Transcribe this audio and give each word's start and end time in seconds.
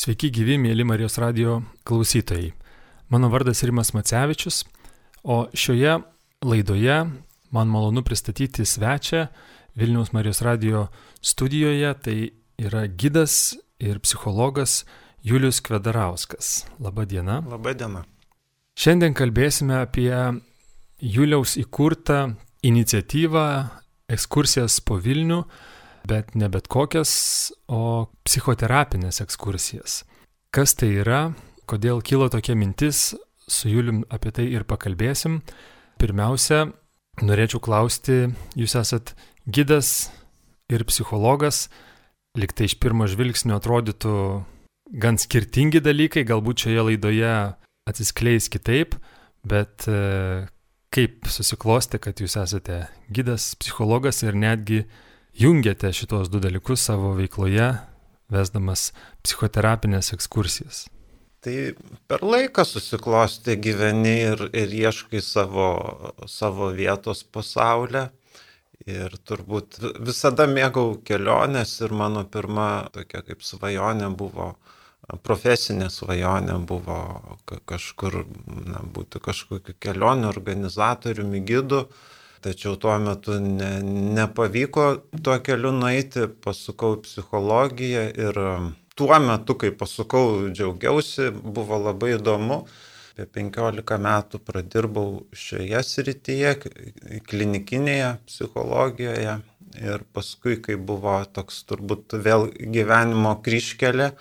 Sveiki 0.00 0.30
gyvi, 0.32 0.54
mėly 0.56 0.80
Marijos 0.88 1.18
radio 1.20 1.58
klausytojai. 1.84 2.54
Mano 3.12 3.28
vardas 3.28 3.60
Rimas 3.68 3.90
Macevičius, 3.92 4.62
o 5.20 5.42
šioje 5.52 5.98
laidoje 6.40 6.94
man 7.52 7.68
malonu 7.68 8.00
pristatyti 8.06 8.64
svečią 8.64 9.26
Vilniaus 9.76 10.14
Marijos 10.16 10.40
radio 10.40 10.86
studijoje. 11.20 11.90
Tai 12.00 12.16
yra 12.64 12.86
gidas 12.88 13.58
ir 13.76 14.00
psichologas 14.00 14.86
Julius 15.20 15.60
Kvedarauskas. 15.60 16.64
Labadiena. 16.80 17.42
Labadiena. 17.44 18.06
Šiandien 18.80 19.12
kalbėsime 19.12 19.82
apie 19.82 20.14
Juliaus 20.96 21.58
įkurtą 21.60 22.38
iniciatyvą 22.64 23.44
ekskursijas 24.16 24.80
po 24.80 24.96
Vilnių 24.96 25.42
bet 26.08 26.34
ne 26.34 26.48
bet 26.52 26.68
kokias, 26.70 27.12
o 27.68 28.10
psichoterapinės 28.26 29.20
ekskursijas. 29.24 30.02
Kas 30.54 30.74
tai 30.78 30.92
yra, 31.02 31.30
kodėl 31.70 32.02
kilo 32.02 32.28
tokia 32.32 32.56
mintis, 32.58 33.12
su 33.50 33.70
Julium 33.70 34.04
apie 34.10 34.32
tai 34.34 34.46
ir 34.50 34.64
pakalbėsim. 34.68 35.40
Pirmiausia, 36.00 36.70
norėčiau 37.22 37.60
klausti, 37.62 38.30
jūs 38.58 38.76
esat 38.78 39.14
gidas 39.50 40.10
ir 40.70 40.86
psichologas, 40.88 41.68
liktai 42.38 42.70
iš 42.70 42.78
pirmo 42.80 43.08
žvilgsnio 43.10 43.58
atrodytų 43.58 44.14
gan 45.02 45.18
skirtingi 45.20 45.82
dalykai, 45.82 46.24
galbūt 46.26 46.64
šioje 46.64 46.86
laidoje 46.88 47.34
atsiskleis 47.90 48.48
kitaip, 48.52 48.96
bet 49.46 49.86
e, 49.90 50.46
kaip 50.94 51.28
susiklosti, 51.30 52.00
kad 52.02 52.22
jūs 52.22 52.36
esate 52.40 52.84
gidas, 53.12 53.52
psichologas 53.60 54.22
ir 54.24 54.38
netgi 54.38 54.84
jungiate 55.40 55.92
šitos 55.96 56.28
du 56.28 56.40
dalykus 56.42 56.82
savo 56.84 57.14
veikloje, 57.16 57.72
vesdamas 58.30 58.90
psichoterapinės 59.24 60.12
ekskursijas? 60.16 60.84
Tai 61.40 61.54
per 62.04 62.20
laiką 62.20 62.66
susiklosti 62.68 63.56
gyveni 63.64 64.16
ir, 64.26 64.42
ir 64.52 64.72
ieškai 64.82 65.22
savo, 65.24 65.68
savo 66.28 66.68
vietos 66.76 67.24
pasaulyje. 67.24 68.10
Ir 68.88 69.12
turbūt 69.28 69.76
visada 70.00 70.46
mėgau 70.48 70.98
keliones 71.04 71.72
ir 71.84 71.92
mano 71.92 72.24
pirma 72.24 72.88
tokia 72.92 73.20
kaip 73.24 73.44
svajonė 73.44 74.08
buvo, 74.16 74.54
profesinė 75.24 75.90
svajonė 75.92 76.56
buvo 76.68 76.96
kažkur, 77.68 78.22
na, 78.64 78.80
būti 78.80 79.20
kažkokiu 79.20 79.76
kelionių 79.84 80.28
organizatoriumi, 80.32 81.44
gidu. 81.44 81.84
Tačiau 82.40 82.76
tuo 82.80 82.94
metu 82.98 83.34
ne, 83.36 83.68
nepavyko 84.16 84.84
tuo 85.24 85.34
keliu 85.44 85.74
nueiti, 85.76 86.24
pasukau 86.44 86.96
psichologiją 87.04 88.04
ir 88.16 88.38
um, 88.40 88.70
tuo 88.96 89.18
metu, 89.20 89.58
kai 89.60 89.74
pasukau, 89.76 90.48
džiaugiausi, 90.48 91.28
buvo 91.36 91.76
labai 91.84 92.14
įdomu. 92.16 92.62
Apie 93.20 93.26
15 93.50 93.98
metų 94.06 94.40
pradirbau 94.46 95.04
šioje 95.36 95.82
srityje, 95.84 96.54
klinikinėje 97.28 98.14
psichologijoje 98.30 99.36
ir 99.84 100.06
paskui, 100.16 100.56
kai 100.64 100.78
buvo 100.80 101.18
toks 101.36 101.60
turbūt 101.68 102.16
vėl 102.24 102.48
gyvenimo 102.56 103.34
kryškelė, 103.44 104.14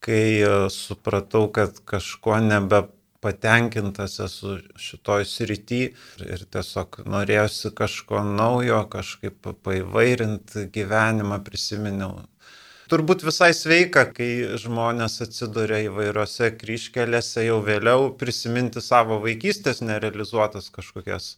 kai 0.00 0.24
uh, 0.40 0.66
supratau, 0.72 1.50
kad 1.52 1.84
kažko 1.84 2.40
nebe 2.48 2.86
patenkintas 3.22 4.18
esu 4.24 4.56
šitoj 4.86 5.24
srity 5.30 5.80
ir 6.26 6.44
tiesiog 6.54 7.02
norėjosi 7.14 7.72
kažko 7.78 8.24
naujo, 8.26 8.82
kažkaip 8.92 9.52
paivairinti 9.64 10.66
gyvenimą, 10.74 11.38
prisiminiau. 11.46 12.24
Turbūt 12.90 13.22
visai 13.22 13.52
sveika, 13.54 14.02
kai 14.10 14.58
žmonės 14.58 15.20
atsiduria 15.22 15.84
įvairiose 15.86 16.48
kryškelėse 16.58 17.44
jau 17.46 17.60
vėliau 17.62 18.08
prisiminti 18.18 18.82
savo 18.82 19.20
vaikystės 19.22 19.84
nerealizuotas 19.86 20.66
kažkokias 20.74 21.28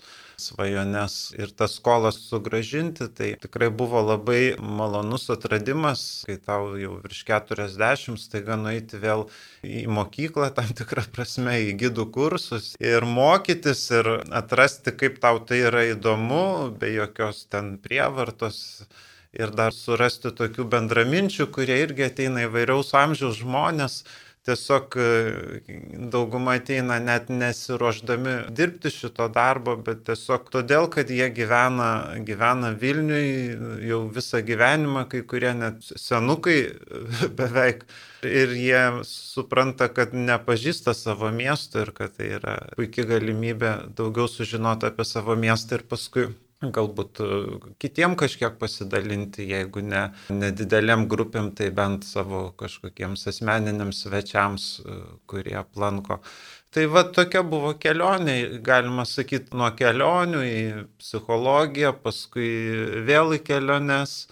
svajones 0.40 1.34
ir 1.36 1.52
tas 1.52 1.76
skolas 1.78 2.18
sugražinti, 2.30 3.10
tai 3.12 3.34
tikrai 3.42 3.68
buvo 3.68 4.00
labai 4.02 4.56
malonus 4.58 5.28
atradimas, 5.36 6.24
kai 6.26 6.38
tau 6.40 6.74
jau 6.80 6.96
virš 7.04 7.22
40, 7.28 8.18
staiga 8.24 8.56
nueiti 8.58 8.98
vėl 9.04 9.28
į 9.62 9.84
mokyklą, 9.92 10.48
tam 10.56 10.72
tikrą 10.80 11.06
prasme, 11.14 11.60
į 11.68 11.76
gidų 11.84 12.08
kursus 12.14 12.72
ir 12.80 13.04
mokytis 13.04 13.84
ir 13.94 14.14
atrasti, 14.32 14.96
kaip 14.96 15.20
tau 15.22 15.44
tai 15.44 15.60
yra 15.68 15.84
įdomu, 15.92 16.72
be 16.80 16.96
jokios 16.96 17.44
ten 17.52 17.76
prievartos 17.84 18.88
ir 19.38 19.54
dar 19.54 19.74
surasti 19.76 20.32
tokių 20.34 20.68
bendraminčių, 20.72 21.48
kurie 21.54 21.80
irgi 21.82 22.06
ateina 22.08 22.46
įvairiaus 22.48 22.94
amžiaus 22.98 23.40
žmonės, 23.40 24.02
tiesiog 24.44 24.96
e, 25.00 25.08
dauguma 26.12 26.58
ateina 26.58 26.98
net 27.00 27.30
nesiuoždami 27.32 28.34
dirbti 28.56 28.92
šito 28.92 29.28
darbo, 29.32 29.76
bet 29.86 30.04
tiesiog 30.08 30.50
todėl, 30.52 30.88
kad 30.92 31.10
jie 31.10 31.30
gyvena, 31.32 31.88
gyvena 32.28 32.74
Vilniui 32.80 33.88
jau 33.88 34.02
visą 34.12 34.42
gyvenimą, 34.44 35.06
kai 35.12 35.24
kurie 35.28 35.54
net 35.56 35.80
senukai 35.96 36.58
beveik. 37.38 37.86
Ir 38.24 38.54
jie 38.56 38.84
supranta, 39.04 39.90
kad 39.92 40.14
nepažįsta 40.16 40.94
savo 40.96 41.28
miesto 41.32 41.82
ir 41.84 41.92
kad 41.96 42.14
tai 42.16 42.30
yra 42.38 42.54
puikia 42.76 43.04
galimybė 43.08 43.74
daugiau 43.96 44.30
sužinoti 44.32 44.88
apie 44.88 45.04
savo 45.08 45.36
miestą 45.36 45.80
ir 45.80 45.84
paskui 45.90 46.30
galbūt 46.74 47.20
e, 47.20 47.28
kitiem 47.82 48.16
kažkiek 48.20 48.56
pasidalinti, 48.60 49.44
jeigu 49.50 49.82
ne 49.84 50.06
nedidelėm 50.32 51.06
grupėm, 51.10 51.52
tai 51.58 51.70
bent 51.74 52.06
savo 52.08 52.46
kažkokiems 52.60 53.26
asmeniniams 53.32 54.04
svečiams, 54.06 54.68
e, 54.80 54.98
kurie 55.30 55.56
aplanko. 55.60 56.20
Tai 56.74 56.88
va 56.90 57.04
tokia 57.06 57.44
buvo 57.46 57.74
kelionė, 57.78 58.38
galima 58.66 59.04
sakyti, 59.06 59.54
nuo 59.54 59.68
kelionių 59.78 60.40
į 60.48 60.64
psichologiją, 60.98 61.92
paskui 62.02 62.48
vėl 63.06 63.36
į 63.36 63.44
keliones. 63.46 64.24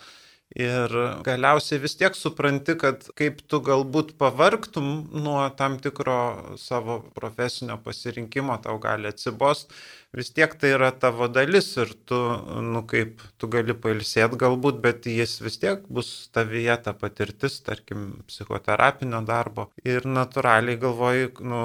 Ir 0.52 0.92
galiausiai 1.24 1.80
vis 1.80 1.94
tiek 1.96 2.16
supranti, 2.18 2.74
kad 2.76 3.06
kaip 3.16 3.38
tu 3.48 3.62
galbūt 3.64 4.10
pavargtum 4.20 4.88
nuo 5.14 5.46
tam 5.56 5.78
tikro 5.80 6.18
savo 6.60 6.98
profesinio 7.16 7.78
pasirinkimo, 7.80 8.58
tau 8.60 8.76
gali 8.82 9.08
atsibost, 9.08 9.72
vis 10.16 10.30
tiek 10.36 10.52
tai 10.60 10.74
yra 10.76 10.90
tavo 10.92 11.26
dalis 11.32 11.70
ir 11.80 11.92
tu, 12.08 12.18
nu 12.72 12.82
kaip, 12.88 13.22
tu 13.40 13.48
gali 13.52 13.74
pailsėti 13.84 14.38
galbūt, 14.40 14.80
bet 14.84 15.06
jis 15.08 15.38
vis 15.44 15.56
tiek 15.62 15.86
bus 15.88 16.10
tavyje 16.36 16.76
ta 16.84 16.92
patirtis, 16.96 17.58
tarkim, 17.64 18.02
psichoterapinio 18.28 19.22
darbo. 19.28 19.68
Ir 19.88 20.04
natūraliai 20.08 20.80
galvoju, 20.82 21.30
nu 21.48 21.62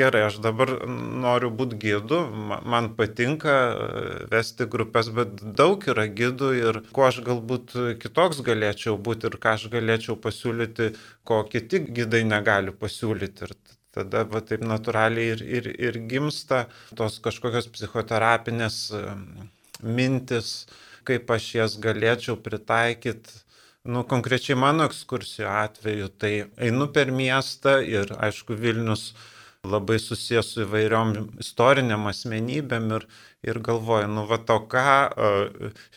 gerai, 0.00 0.24
aš 0.30 0.40
dabar 0.46 0.72
noriu 0.88 1.52
būti 1.60 1.80
gidu, 1.84 2.22
man 2.74 2.92
patinka 2.96 3.56
e, 3.56 4.00
vesti 4.32 4.68
grupės, 4.70 5.12
bet 5.16 5.36
daug 5.60 5.84
yra 5.92 6.06
gidų 6.08 6.52
ir 6.60 6.80
kuo 6.96 7.08
aš 7.10 7.20
galbūt 7.26 7.76
kitoks 8.00 8.40
galėčiau 8.46 8.96
būti 8.96 9.28
ir 9.28 9.36
ką 9.42 9.58
aš 9.58 9.68
galėčiau 9.76 10.16
pasiūlyti, 10.24 10.94
ko 11.28 11.42
kiti 11.52 11.84
gidai 12.00 12.24
negali 12.24 12.72
pasiūlyti. 12.72 13.50
Ir 13.50 13.79
tada 13.94 14.24
va 14.28 14.42
taip 14.46 14.62
natūraliai 14.66 15.34
ir, 15.34 15.44
ir, 15.58 15.68
ir 15.88 16.00
gimsta 16.10 16.64
tos 16.98 17.18
kažkokios 17.24 17.70
psichoterapinės 17.74 18.80
mintis, 19.82 20.66
kaip 21.08 21.30
aš 21.32 21.48
jas 21.56 21.76
galėčiau 21.80 22.38
pritaikyti. 22.40 23.42
Nu, 23.88 24.04
konkrečiai 24.04 24.58
mano 24.60 24.84
ekskursijų 24.90 25.48
atveju, 25.48 26.08
tai 26.20 26.32
einu 26.60 26.90
per 26.92 27.08
miestą 27.16 27.78
ir, 27.80 28.12
aišku, 28.20 28.52
Vilnius 28.60 29.14
labai 29.64 29.96
susijęs 30.00 30.52
su 30.52 30.64
įvairiom 30.66 31.14
istoriniam 31.40 32.04
asmenybėm 32.10 32.92
ir, 32.98 33.06
ir 33.48 33.60
galvoju, 33.64 34.10
nu, 34.12 34.26
va 34.28 34.36
to 34.44 34.58
ką 34.72 34.94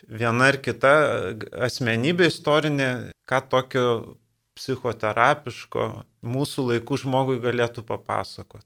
viena 0.07 0.49
ar 0.51 0.59
kita 0.63 0.93
asmenybė 1.67 2.31
istorinė, 2.31 2.89
ką 3.27 3.41
tokio 3.51 3.85
psichoterapiško 4.57 5.87
mūsų 6.35 6.67
laikų 6.71 6.99
žmogui 7.05 7.39
galėtų 7.43 7.85
papasakot. 7.87 8.65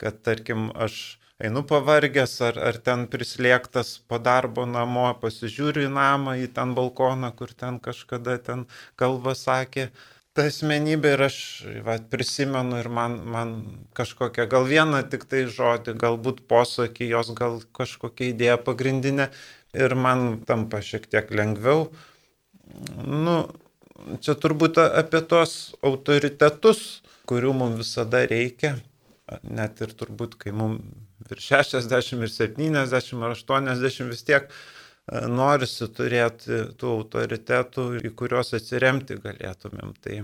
Kad 0.00 0.22
tarkim, 0.26 0.70
aš 0.74 1.18
einu 1.42 1.64
pavargęs 1.66 2.34
ar, 2.46 2.58
ar 2.70 2.78
ten 2.86 3.06
prislėgtas 3.10 3.98
po 4.08 4.18
darbo 4.22 4.64
namo, 4.70 5.06
pasižiūriu 5.20 5.88
į 5.88 5.92
namą, 5.94 6.36
į 6.42 6.50
ten 6.56 6.74
balkoną, 6.78 7.30
kur 7.36 7.52
ten 7.52 7.80
kažkada 7.82 8.38
ten 8.42 8.66
kalba 9.00 9.34
sakė, 9.38 9.90
ta 10.34 10.48
asmenybė 10.50 11.14
ir 11.14 11.24
aš 11.28 11.38
va, 11.86 11.98
prisimenu 12.10 12.80
ir 12.82 12.90
man, 12.90 13.18
man 13.36 13.52
kažkokia, 13.98 14.48
gal 14.50 14.66
vieną 14.70 15.04
tik 15.10 15.28
tai 15.30 15.44
žodį, 15.50 15.96
galbūt 16.00 16.42
posakį, 16.50 17.10
jos 17.14 17.34
gal 17.38 17.60
kažkokia 17.76 18.32
idėja 18.32 18.56
pagrindinė 18.62 19.28
ir 19.74 19.94
man 19.98 20.40
tampa 20.46 20.82
šiek 20.82 21.06
tiek 21.10 21.30
lengviau. 21.34 21.88
Nu, 23.04 23.36
čia 24.24 24.34
turbūt 24.40 24.80
apie 24.84 25.22
tos 25.28 25.74
autoritetus, 25.84 27.02
kurių 27.30 27.54
mums 27.56 27.80
visada 27.82 28.24
reikia, 28.28 28.76
net 29.42 29.80
ir 29.84 29.94
turbūt, 29.96 30.38
kai 30.40 30.52
mums 30.54 30.82
virš 31.30 31.50
60 31.54 32.24
ir 32.26 32.32
70 32.32 33.24
ar 33.24 33.36
80 33.38 34.10
vis 34.10 34.24
tiek 34.28 34.48
e, 34.50 35.22
norisi 35.30 35.88
turėti 35.88 36.60
tų 36.80 36.90
autoritetų, 36.98 37.86
į 38.04 38.12
kuriuos 38.18 38.52
atsiremti 38.58 39.16
galėtumėm. 39.24 39.94
Tai 40.04 40.20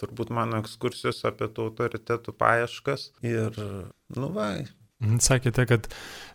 turbūt 0.00 0.32
mano 0.34 0.58
ekskursijos 0.64 1.22
apie 1.28 1.50
tų 1.54 1.70
autoritetų 1.70 2.34
paieškas. 2.40 3.10
Ir, 3.22 3.54
nu 4.16 4.34
va. 4.34 4.52
Mhm, 5.00 5.20
sakėte, 5.24 5.64
kad 5.64 5.88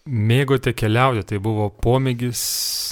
mėgote 0.10 0.74
keliauti, 0.74 1.26
tai 1.30 1.40
buvo 1.44 1.70
pomėgis 1.70 2.42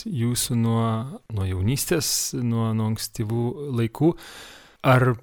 jūsų 0.06 0.58
nuo, 0.60 0.86
nuo 1.34 1.48
jaunystės, 1.50 2.34
nuo, 2.38 2.70
nuo 2.78 2.92
ankstyvų 2.92 3.46
laikų. 3.80 4.12
Ar 4.86 5.14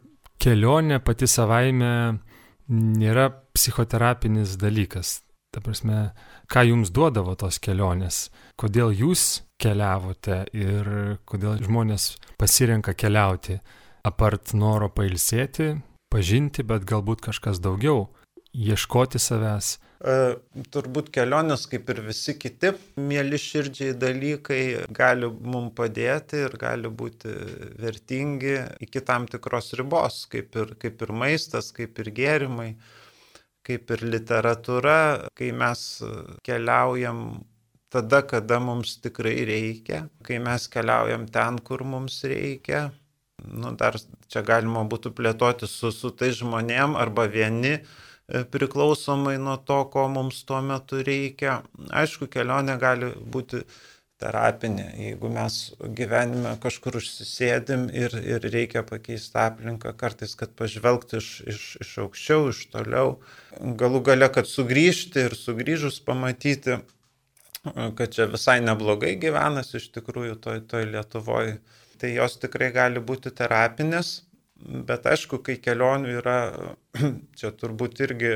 kelionė 0.43 0.99
pati 1.07 1.29
savaime 1.31 1.93
nėra 2.71 3.29
psichoterapinis 3.55 4.57
dalykas? 4.59 5.21
Ta 5.51 5.63
prasme, 5.63 6.13
ką 6.51 6.63
jums 6.69 6.91
duodavo 6.95 7.35
tos 7.39 7.59
kelionės, 7.63 8.29
kodėl 8.59 8.93
jūs 8.95 9.43
keliavote 9.61 10.45
ir 10.55 10.91
kodėl 11.27 11.59
žmonės 11.63 12.15
pasirenka 12.39 12.95
keliauti, 12.95 13.59
apart 14.07 14.55
noro 14.55 14.89
pailsėti, 14.95 15.75
pažinti, 16.11 16.63
bet 16.67 16.87
galbūt 16.87 17.23
kažkas 17.27 17.59
daugiau, 17.63 18.09
ieškoti 18.55 19.19
savęs. 19.23 19.79
E, 20.01 20.13
turbūt 20.73 21.11
kelionės, 21.13 21.67
kaip 21.69 21.91
ir 21.93 21.99
visi 22.07 22.33
kiti 22.41 22.71
mėly 22.97 23.37
širdžiai 23.41 23.93
dalykai, 24.01 24.63
gali 24.97 25.29
mums 25.29 25.75
padėti 25.77 26.41
ir 26.47 26.57
gali 26.61 26.89
būti 26.89 27.35
vertingi 27.83 28.57
iki 28.87 29.03
tam 29.05 29.29
tikros 29.29 29.75
ribos, 29.77 30.23
kaip 30.33 30.57
ir, 30.57 30.73
kaip 30.81 31.05
ir 31.05 31.13
maistas, 31.25 31.69
kaip 31.77 32.01
ir 32.01 32.13
gėrimai 32.17 32.73
kaip 33.67 33.93
ir 33.93 34.03
literatūra, 34.09 35.29
kai 35.37 35.51
mes 35.53 35.81
keliaujam 36.47 37.43
tada, 37.93 38.23
kada 38.27 38.61
mums 38.63 38.97
tikrai 39.05 39.37
reikia, 39.47 40.07
kai 40.27 40.39
mes 40.43 40.67
keliaujam 40.73 41.27
ten, 41.31 41.59
kur 41.59 41.85
mums 41.85 42.23
reikia. 42.25 42.89
Nu, 43.41 43.73
dar 43.77 43.97
čia 44.29 44.43
galima 44.45 44.83
būtų 44.89 45.15
plėtoti 45.17 45.69
su, 45.69 45.93
su 45.97 46.11
tai 46.13 46.29
žmonėm 46.37 46.97
arba 47.01 47.25
vieni 47.31 47.79
e, 47.79 47.83
priklausomai 48.51 49.39
nuo 49.39 49.57
to, 49.67 49.85
ko 49.93 50.07
mums 50.13 50.43
tuo 50.49 50.61
metu 50.65 51.01
reikia. 51.07 51.61
Aišku, 52.03 52.29
kelionė 52.31 52.77
gali 52.81 53.11
būti 53.35 53.65
terapinė. 54.21 54.87
Jeigu 55.01 55.31
mes 55.33 55.57
gyvenime 55.97 56.53
kažkur 56.63 56.99
užsisėdim 57.01 57.89
ir, 57.97 58.15
ir 58.21 58.45
reikia 58.53 58.83
pakeisti 58.87 59.41
aplinką, 59.41 59.95
kartais, 60.01 60.37
kad 60.39 60.53
pažvelgti 60.59 61.21
iš, 61.21 61.31
iš, 61.55 61.67
iš 61.85 61.93
aukščiau, 62.05 62.49
iš 62.53 62.63
toliau, 62.75 63.19
galų 63.81 64.03
gale, 64.11 64.29
kad 64.33 64.51
sugrįžti 64.51 65.27
ir 65.29 65.37
sugrįžus 65.39 66.01
pamatyti, 66.07 66.81
kad 67.65 68.09
čia 68.13 68.29
visai 68.31 68.61
neblogai 68.65 69.17
gyvenas 69.21 69.75
iš 69.77 69.91
tikrųjų 69.97 70.37
toj, 70.45 70.65
toj 70.69 70.89
Lietuvoje, 70.95 71.59
tai 72.01 72.15
jos 72.15 72.39
tikrai 72.41 72.71
gali 72.77 73.01
būti 73.05 73.33
terapinės, 73.37 74.21
bet 74.61 75.07
aišku, 75.11 75.41
kai 75.45 75.57
kelionių 75.63 76.19
yra, 76.21 76.41
čia 77.39 77.53
turbūt 77.57 78.03
irgi 78.07 78.35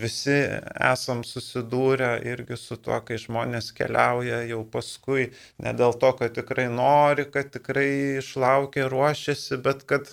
visi 0.00 0.36
esam 0.80 1.20
susidūrę 1.28 2.14
irgi 2.24 2.56
su 2.56 2.78
tuo, 2.80 2.96
kai 3.04 3.18
žmonės 3.20 3.72
keliauja 3.76 4.40
jau 4.48 4.62
paskui, 4.64 5.28
ne 5.60 5.74
dėl 5.76 5.92
to, 6.00 6.14
kad 6.16 6.32
tikrai 6.38 6.70
nori, 6.72 7.26
kad 7.28 7.52
tikrai 7.52 7.90
išlaukia, 8.22 8.88
ruošiasi, 8.88 9.60
bet 9.64 9.84
kad 9.90 10.08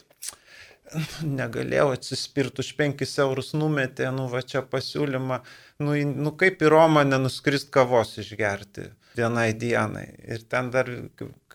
negalėjau 1.39 1.94
atsispirti 1.95 2.66
už 2.66 2.74
5 2.81 3.06
eurus 3.25 3.54
numetė, 3.56 4.12
nu 4.16 4.27
va 4.31 4.44
čia 4.44 4.62
pasiūlymą, 4.62 5.39
nu, 5.86 5.95
nu 6.27 6.36
kaip 6.36 6.62
į 6.62 6.75
Romą 6.75 7.06
nenuskrist 7.07 7.72
kavos 7.74 8.18
išgerti 8.22 8.92
vienai 9.16 9.54
dienai. 9.56 10.10
Ir 10.27 10.44
ten 10.51 10.69
dar 10.75 10.89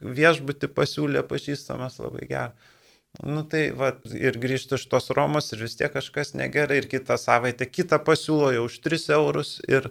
viešbutį 0.00 0.72
pasiūlė 0.72 1.24
pažįstamas 1.28 2.00
labai 2.00 2.26
gerai. 2.32 2.68
Nu 3.18 3.42
tai 3.42 3.64
va, 3.74 3.90
ir 4.14 4.38
grįžti 4.38 4.76
iš 4.78 4.86
tos 4.92 5.10
Romos 5.16 5.50
ir 5.50 5.64
vis 5.64 5.74
tiek 5.76 5.90
kažkas 5.92 6.30
negerai 6.38 6.78
ir 6.78 6.86
kitą 6.88 7.16
savaitę 7.18 7.66
kitą 7.66 7.98
pasiūlo 8.06 8.52
jau 8.54 8.68
už 8.68 8.78
3 8.86 9.10
eurus 9.16 9.58
ir 9.66 9.90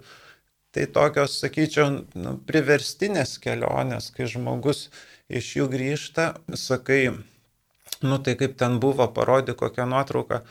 tai 0.71 0.85
tokios, 0.87 1.35
sakyčiau, 1.41 2.05
nu, 2.15 2.37
priverstinės 2.47 3.35
kelionės, 3.43 4.11
kai 4.15 4.29
žmogus 4.29 4.87
iš 5.27 5.51
jų 5.57 5.67
grįžta, 5.73 6.29
sakai, 6.55 7.01
nu 8.05 8.19
tai 8.23 8.37
kaip 8.39 8.55
ten 8.57 8.79
buvo, 8.79 9.09
parodi 9.11 9.57
kokią 9.57 9.87
nuotrauką. 9.89 10.43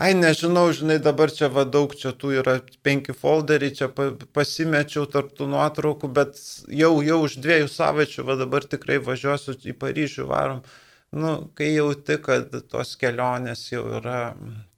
Ai, 0.00 0.14
nežinau, 0.16 0.70
žinai, 0.72 1.00
dabar 1.02 1.34
čia 1.34 1.50
va 1.52 1.66
daug, 1.68 1.92
čia 1.98 2.14
tų 2.16 2.30
yra 2.40 2.60
penki 2.86 3.12
folderiai, 3.12 3.74
čia 3.76 3.90
pasimečiau 4.32 5.04
tarp 5.10 5.34
tų 5.36 5.50
nuotraukų, 5.52 6.08
bet 6.16 6.38
jau, 6.72 6.94
jau 7.04 7.18
už 7.26 7.36
dviejų 7.44 7.68
savaičių, 7.68 8.24
va 8.30 8.38
dabar 8.40 8.64
tikrai 8.64 9.02
važiuosiu 9.04 9.58
į 9.60 9.76
Paryžių 9.82 10.30
varom 10.30 10.62
nu, 11.10 11.50
kai 11.58 11.72
jauti, 11.74 12.16
kad 12.22 12.52
tos 12.70 12.94
kelionės 12.98 13.64
jau 13.72 13.82
yra 13.98 14.20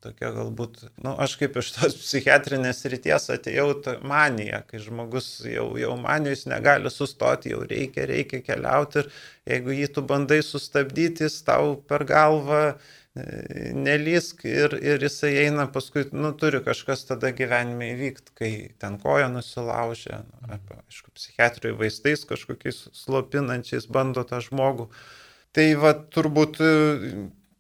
tokia 0.02 0.32
galbūt, 0.34 0.81
nu, 1.05 1.12
aš 1.20 1.37
kaip 1.38 1.58
iš 1.61 1.69
tos 1.76 1.99
psichiatrinės 2.00 2.81
ryties 2.90 3.29
atėjau 3.37 3.69
manija, 4.08 4.62
kai 4.70 4.81
žmogus 4.82 5.29
jau, 5.46 5.69
jau 5.79 5.93
manija, 6.00 6.34
jis 6.34 6.49
negali 6.50 6.90
sustoti, 6.90 7.52
jau 7.52 7.62
reikia, 7.69 8.08
reikia 8.08 8.43
keliauti 8.49 9.02
ir 9.02 9.12
jeigu 9.52 9.76
jį 9.76 9.93
tu 9.93 10.06
bandai 10.08 10.40
sustabdyti, 10.46 11.29
jis 11.29 11.38
tau 11.46 11.76
per 11.76 12.06
galvą 12.08 12.62
e, 12.73 13.70
nelysk 13.76 14.46
ir, 14.49 14.81
ir 14.81 15.05
jisai 15.05 15.37
eina 15.44 15.69
paskui, 15.70 16.08
nu, 16.17 16.32
turi 16.32 16.64
kažkas 16.64 17.05
tada 17.12 17.31
gyvenime 17.37 17.93
įvykti, 17.93 18.38
kai 18.40 18.52
ten 18.81 18.96
koja 19.05 19.29
nusilaužė, 19.31 20.25
nu, 20.32 20.46
arba, 20.49 20.81
aišku, 20.88 21.12
psichiatrijai 21.14 21.76
vaistais 21.76 22.25
kažkokiais 22.25 22.87
slopinančiais 23.05 23.87
bando 23.93 24.25
tą 24.25 24.40
žmogų 24.49 24.88
Tai 25.52 25.66
va 25.76 25.93
turbūt 26.14 26.60
e, 26.64 26.72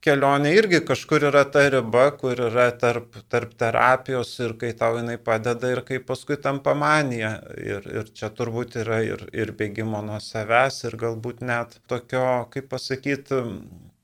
kelionė 0.02 0.54
irgi 0.56 0.80
kažkur 0.88 1.28
yra 1.28 1.44
ta 1.54 1.66
riba, 1.74 2.06
kur 2.18 2.40
yra 2.48 2.70
tarp, 2.80 3.18
tarp 3.32 3.52
terapijos 3.60 4.32
ir 4.40 4.56
kai 4.60 4.72
tau 4.78 4.96
jinai 4.96 5.18
padeda 5.20 5.70
ir 5.74 5.82
kai 5.88 6.00
paskui 6.10 6.38
tampa 6.40 6.74
manija. 6.78 7.34
Ir, 7.60 7.86
ir 8.00 8.10
čia 8.16 8.32
turbūt 8.32 8.78
yra 8.82 9.02
ir, 9.06 9.26
ir 9.36 9.52
bėgimo 9.58 10.00
nuo 10.06 10.18
savęs 10.24 10.82
ir 10.88 10.98
galbūt 11.04 11.44
net 11.44 11.78
tokio, 11.92 12.26
kaip 12.54 12.70
pasakyti, 12.72 13.42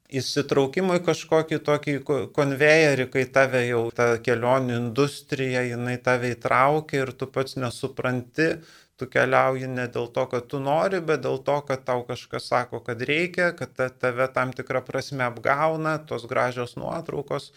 įsitraukimo 0.08 0.96
į 0.96 1.02
kažkokį 1.04 1.58
tokį 1.66 1.94
konvejerį, 2.36 3.08
kai 3.12 3.24
tave 3.32 3.64
jau 3.66 3.82
ta 3.94 4.10
kelionių 4.24 4.76
industrija, 4.78 5.64
jinai 5.68 5.98
tave 6.04 6.32
įtraukia 6.36 7.02
ir 7.02 7.12
tu 7.16 7.28
pats 7.32 7.58
nesupranti, 7.60 8.52
tu 8.98 9.06
keliauji 9.10 9.68
ne 9.70 9.86
dėl 9.94 10.08
to, 10.14 10.24
kad 10.32 10.46
tu 10.50 10.58
nori, 10.62 11.00
bet 11.04 11.22
dėl 11.24 11.38
to, 11.46 11.58
kad 11.68 11.84
tau 11.86 12.02
kažkas 12.08 12.48
sako, 12.50 12.80
kad 12.84 13.02
reikia, 13.06 13.52
kad 13.56 13.78
tave 14.02 14.26
tam 14.34 14.52
tikrą 14.56 14.82
prasme 14.86 15.26
apgauna, 15.28 15.98
tos 16.10 16.26
gražios 16.30 16.74
nuotraukos, 16.80 17.52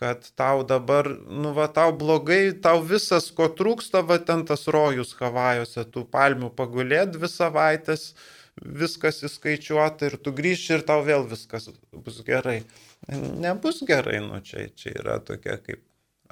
kad 0.00 0.24
tau 0.38 0.64
dabar, 0.66 1.06
nu 1.28 1.52
va, 1.54 1.68
tau 1.68 1.92
blogai, 1.94 2.54
tau 2.64 2.80
visas, 2.82 3.28
ko 3.36 3.50
trūksta, 3.60 4.02
va, 4.08 4.18
ten 4.18 4.46
tas 4.48 4.64
rojus 4.72 5.12
Havajose, 5.20 5.84
tų 5.92 6.06
palmių 6.10 6.50
pagulėt 6.56 7.12
dvi 7.18 7.30
savaitės, 7.30 8.08
viskas 8.56 9.22
įskaičiuota 9.28 10.08
ir 10.08 10.18
tu 10.24 10.32
grįši 10.36 10.78
ir 10.78 10.88
tau 10.88 11.04
vėl 11.04 11.28
viskas 11.28 11.68
bus 11.92 12.24
gerai. 12.26 12.62
Nebus 13.12 13.84
gerai, 13.86 14.20
nu 14.24 14.40
čia, 14.44 14.70
čia 14.78 14.96
yra 14.96 15.20
tokia 15.20 15.60
kaip 15.60 15.84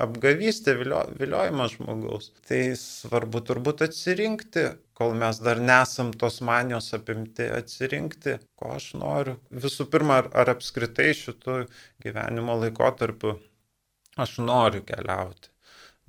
apgavystė, 0.04 0.74
vilio, 0.80 1.02
viliojimas 1.20 1.76
žmogaus. 1.76 2.30
Tai 2.48 2.60
svarbu 2.78 3.42
turbūt 3.48 3.84
atsirinkti, 3.86 4.66
kol 4.98 5.14
mes 5.20 5.40
dar 5.44 5.60
nesam 5.64 6.12
tos 6.22 6.40
manijos 6.46 6.90
apimti, 6.96 7.46
atsirinkti, 7.60 8.38
ko 8.60 8.74
aš 8.76 8.90
noriu. 9.00 9.38
Visų 9.66 9.88
pirma, 9.92 10.20
ar, 10.22 10.32
ar 10.42 10.54
apskritai 10.56 11.12
šitų 11.16 11.62
gyvenimo 12.04 12.58
laikotarpiu 12.64 13.38
aš 14.20 14.38
noriu 14.44 14.84
keliauti. 14.86 15.50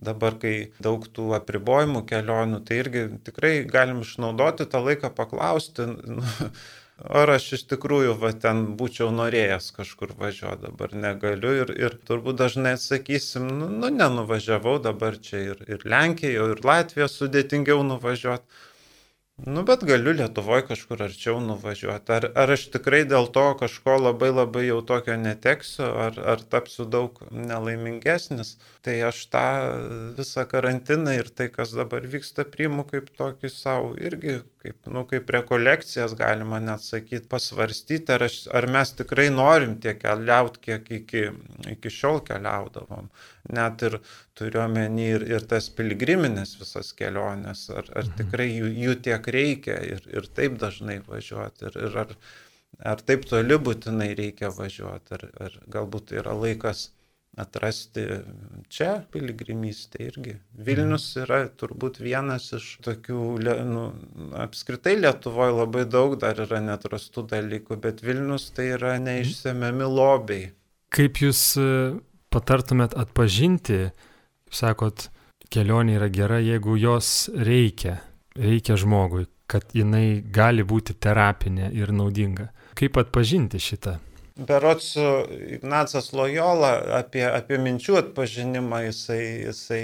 Dabar, 0.01 0.33
kai 0.41 0.53
daug 0.81 1.03
tų 1.13 1.27
apribojimų 1.37 2.01
kelionių, 2.09 2.63
tai 2.65 2.79
irgi 2.81 3.03
tikrai 3.27 3.51
galim 3.69 3.99
išnaudoti 4.01 4.65
tą 4.71 4.81
laiką 4.81 5.11
paklausti, 5.13 5.85
nu, 6.17 6.25
ar 7.09 7.31
aš 7.35 7.45
iš 7.57 7.63
tikrųjų 7.71 8.15
va 8.21 8.31
ten 8.43 8.63
būčiau 8.79 9.09
norėjęs 9.15 9.71
kažkur 9.77 10.13
važiuoti, 10.17 10.67
dabar 10.67 10.95
negaliu 11.05 11.53
ir, 11.63 11.71
ir 11.85 11.95
turbūt 12.07 12.39
dažnai 12.41 12.75
atsakysim, 12.77 13.47
nu, 13.59 13.69
nu 13.83 13.89
nenuvažiavau 13.93 14.77
dabar 14.83 15.17
čia 15.29 15.45
ir, 15.53 15.63
ir 15.67 15.87
Lenkija, 15.93 16.49
ir 16.53 16.65
Latvija 16.65 17.09
sudėtingiau 17.11 17.81
nuvažiuoti. 17.87 18.67
Nu, 19.41 19.63
bet 19.65 19.81
galiu 19.89 20.11
Lietuvoje 20.13 20.67
kažkur 20.67 20.99
arčiau 21.01 21.39
nuvažiuoti. 21.41 22.13
Ar, 22.13 22.27
ar 22.43 22.51
aš 22.53 22.67
tikrai 22.75 22.99
dėl 23.09 23.25
to 23.33 23.45
kažko 23.57 23.95
labai 23.97 24.29
labai 24.29 24.67
jau 24.67 24.77
tokio 24.85 25.15
neteksiu, 25.17 25.87
ar, 26.03 26.19
ar 26.33 26.43
tapsiu 26.51 26.85
daug 26.85 27.17
nelaimingesnis. 27.31 28.53
Tai 28.85 28.99
aš 29.09 29.23
tą 29.33 29.47
visą 30.19 30.45
karantiną 30.51 31.17
ir 31.17 31.33
tai, 31.33 31.49
kas 31.55 31.73
dabar 31.73 32.05
vyksta, 32.05 32.45
priimu 32.45 32.85
kaip 32.91 33.09
tokį 33.17 33.49
savo 33.55 33.95
irgi 33.97 34.43
kaip, 34.61 34.77
nu, 34.93 35.03
kaip 35.09 35.29
rekolekcijas 35.33 36.13
galima 36.17 36.59
net 36.61 36.83
sakyti, 36.85 37.25
pasvarstyti, 37.31 38.13
ar, 38.15 38.25
aš, 38.27 38.37
ar 38.57 38.67
mes 38.75 38.93
tikrai 38.99 39.27
norim 39.33 39.75
tiek 39.81 39.97
keliauti, 40.01 40.61
kiek 40.67 40.91
iki, 40.99 41.23
iki 41.73 41.93
šiol 41.93 42.21
keliaudavom. 42.27 43.09
Net 43.57 43.85
ir 43.87 43.97
turiuomenį 44.37 45.09
ir, 45.15 45.27
ir 45.35 45.49
tas 45.49 45.71
pilgriminės 45.77 46.55
visas 46.61 46.93
keliones, 46.97 47.65
ar, 47.73 47.89
ar 47.89 48.05
mhm. 48.05 48.15
tikrai 48.21 48.49
jų, 48.51 48.71
jų 48.85 48.95
tiek 49.09 49.33
reikia 49.37 49.81
ir, 49.95 50.05
ir 50.13 50.29
taip 50.37 50.61
dažnai 50.61 51.01
važiuoti. 51.07 51.67
Ir, 51.69 51.81
ir 51.89 51.99
ar, 52.05 52.15
ar 52.93 53.05
taip 53.05 53.27
toli 53.29 53.59
būtinai 53.69 54.11
reikia 54.17 54.53
važiuoti, 54.55 55.17
ar, 55.17 55.29
ar 55.47 55.61
galbūt 55.77 56.15
yra 56.21 56.37
laikas 56.37 56.89
atrasti 57.37 58.01
čia 58.69 59.03
piligrimystę 59.11 60.03
irgi. 60.03 60.35
Vilnius 60.53 61.05
mhm. 61.15 61.23
yra 61.23 61.39
turbūt 61.47 62.01
vienas 62.03 62.49
iš 62.57 62.73
tokių, 62.85 63.21
nu, 63.67 63.85
apskritai 64.41 64.97
Lietuvoje 64.99 65.55
labai 65.55 65.85
daug 65.87 66.17
dar 66.19 66.39
yra 66.43 66.61
netrastų 66.63 67.25
dalykų, 67.31 67.79
bet 67.81 68.03
Vilnius 68.03 68.49
tai 68.55 68.73
yra 68.75 68.97
neišsemiami 69.01 69.87
lobiai. 69.87 70.51
Kaip 70.91 71.21
jūs 71.23 71.41
e, 71.55 71.67
patartumėt 72.33 72.97
atpažinti, 72.99 73.93
sakot, 74.51 75.07
kelionė 75.51 75.99
yra 76.01 76.09
gera, 76.11 76.39
jeigu 76.43 76.75
jos 76.79 77.29
reikia, 77.31 78.01
reikia 78.35 78.75
žmogui, 78.79 79.29
kad 79.47 79.71
jinai 79.75 80.19
gali 80.35 80.67
būti 80.67 80.95
terapinė 80.99 81.71
ir 81.75 81.95
naudinga. 81.95 82.51
Kaip 82.75 82.99
atpažinti 82.99 83.59
šitą? 83.59 83.99
Berots 84.35 84.95
Ignacas 85.47 86.13
Lojola 86.15 86.71
apie, 87.01 87.23
apie 87.27 87.57
minčių 87.59 87.97
atpažinimą, 87.99 88.79
jisai, 88.87 89.23
jisai 89.49 89.81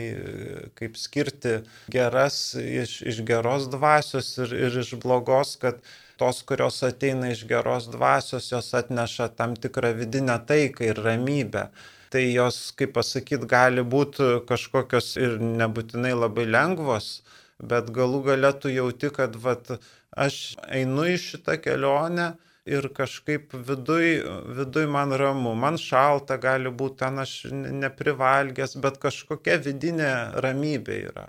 kaip 0.80 0.96
skirti 0.96 1.58
geras 1.92 2.56
iš, 2.56 3.02
iš 3.12 3.20
geros 3.28 3.68
dvasios 3.74 4.32
ir, 4.40 4.56
ir 4.56 4.80
iš 4.84 4.94
blogos, 5.04 5.58
kad 5.60 5.84
tos, 6.18 6.40
kurios 6.48 6.80
ateina 6.88 7.34
iš 7.34 7.44
geros 7.50 7.90
dvasios, 7.92 8.48
jos 8.54 8.72
atneša 8.80 9.30
tam 9.36 9.58
tikrą 9.60 9.92
vidinę 10.00 10.40
taiką 10.48 10.88
ir 10.94 11.04
ramybę. 11.04 11.68
Tai 12.08 12.24
jos, 12.24 12.72
kaip 12.80 12.96
pasakyti, 12.96 13.50
gali 13.52 13.84
būti 13.84 14.32
kažkokios 14.48 15.18
ir 15.20 15.38
nebūtinai 15.44 16.16
labai 16.16 16.48
lengvos, 16.48 17.18
bet 17.60 17.92
galų 17.92 18.24
galėtų 18.32 18.72
jauti, 18.72 19.12
kad 19.12 19.36
vat, 19.44 19.76
aš 20.16 20.56
einu 20.72 21.04
į 21.12 21.18
šitą 21.20 21.60
kelionę 21.60 22.38
ir 22.68 22.90
kažkaip 22.96 23.56
viduj, 23.70 24.20
viduj 24.60 24.88
man 24.92 25.16
ramu, 25.22 25.54
man 25.56 25.80
šalta 25.82 26.38
gali 26.42 26.72
būti, 26.82 27.00
ten 27.04 27.24
aš 27.24 27.34
neprivalgęs, 27.54 28.78
bet 28.84 29.00
kažkokia 29.04 29.58
vidinė 29.64 30.12
ramybė 30.44 31.02
yra. 31.10 31.28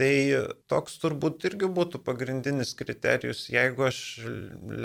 Tai 0.00 0.12
toks 0.72 0.94
turbūt 1.02 1.44
irgi 1.44 1.68
būtų 1.76 1.98
pagrindinis 2.06 2.70
kriterijus, 2.78 3.42
jeigu 3.52 3.84
aš 3.90 3.98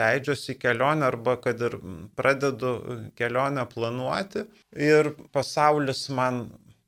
leidžiuosi 0.02 0.52
į 0.52 0.58
kelionę 0.60 1.08
arba 1.08 1.38
kad 1.40 1.62
ir 1.64 1.78
pradedu 2.20 2.74
kelionę 3.16 3.64
planuoti 3.72 4.44
ir 4.90 5.14
pasaulis 5.32 6.10
man 6.12 6.42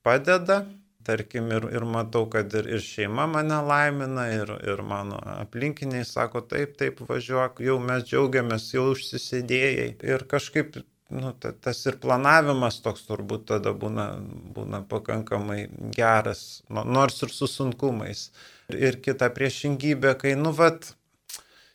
padeda, 0.03 0.65
tarkim, 1.07 1.47
ir, 1.55 1.67
ir 1.73 1.85
matau, 1.87 2.25
kad 2.31 2.53
ir, 2.59 2.67
ir 2.77 2.83
šeima 2.83 3.27
mane 3.31 3.61
laimina, 3.69 4.27
ir, 4.35 4.51
ir 4.67 4.83
mano 4.85 5.19
aplinkiniai 5.37 6.05
sako, 6.07 6.43
taip, 6.51 6.75
taip, 6.79 7.01
važiuok, 7.07 7.63
jau 7.67 7.79
mes 7.83 8.05
džiaugiamės, 8.07 8.69
jau 8.75 8.89
užsisėdėjai. 8.91 9.87
Ir 10.11 10.27
kažkaip, 10.33 10.77
nu, 11.15 11.31
tas 11.39 11.81
ir 11.87 11.99
planavimas 12.03 12.81
toks 12.83 13.07
turbūt 13.07 13.47
tada 13.53 13.73
būna, 13.85 14.09
būna 14.57 14.83
pakankamai 14.91 15.63
geras, 15.95 16.45
nors 16.69 17.23
ir 17.23 17.33
su 17.33 17.49
sunkumais. 17.51 18.29
Ir 18.75 18.99
kita 19.03 19.31
priešingybė, 19.35 20.17
kai, 20.19 20.35
nu, 20.39 20.51
vat, 20.55 20.91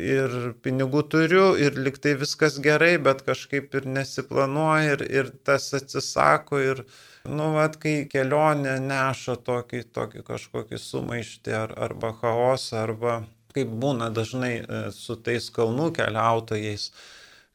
ir 0.02 0.36
pinigų 0.64 1.04
turiu, 1.14 1.46
ir 1.58 1.78
liktai 1.78 2.16
viskas 2.20 2.58
gerai, 2.64 2.96
bet 2.98 3.22
kažkaip 3.26 3.74
ir 3.78 3.88
nesiplanuoja, 3.98 4.98
ir, 4.98 5.06
ir 5.22 5.32
tas 5.46 5.70
atsisako, 5.78 6.60
ir, 6.72 6.84
Nu, 7.22 7.52
vat, 7.54 7.76
kai 7.78 8.08
kelionė 8.10 8.80
neša 8.82 9.36
tokį, 9.46 9.84
tokį 9.94 10.24
kažkokį 10.26 10.78
sumaištį 10.82 11.52
ar, 11.54 11.74
arba 11.86 12.10
chaosą, 12.18 12.80
arba 12.82 13.12
kaip 13.54 13.70
būna 13.84 14.08
dažnai 14.10 14.54
e, 14.58 14.80
su 14.96 15.14
tais 15.14 15.46
kalnų 15.54 15.92
keliautojais, 15.98 16.88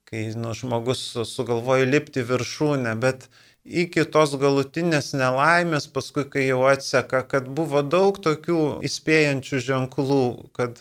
kai 0.08 0.24
nu, 0.40 0.54
žmogus 0.56 1.02
sugalvoja 1.28 1.90
lipti 1.90 2.24
viršūnę, 2.30 2.94
bet 3.02 3.28
iki 3.68 4.06
tos 4.08 4.38
galutinės 4.40 5.12
nelaimės, 5.20 5.90
paskui 5.92 6.24
kai 6.32 6.46
jau 6.48 6.62
atseka, 6.72 7.26
kad 7.28 7.52
buvo 7.60 7.84
daug 7.84 8.22
tokių 8.24 8.62
įspėjančių 8.88 9.64
ženklų, 9.68 10.24
kad 10.56 10.80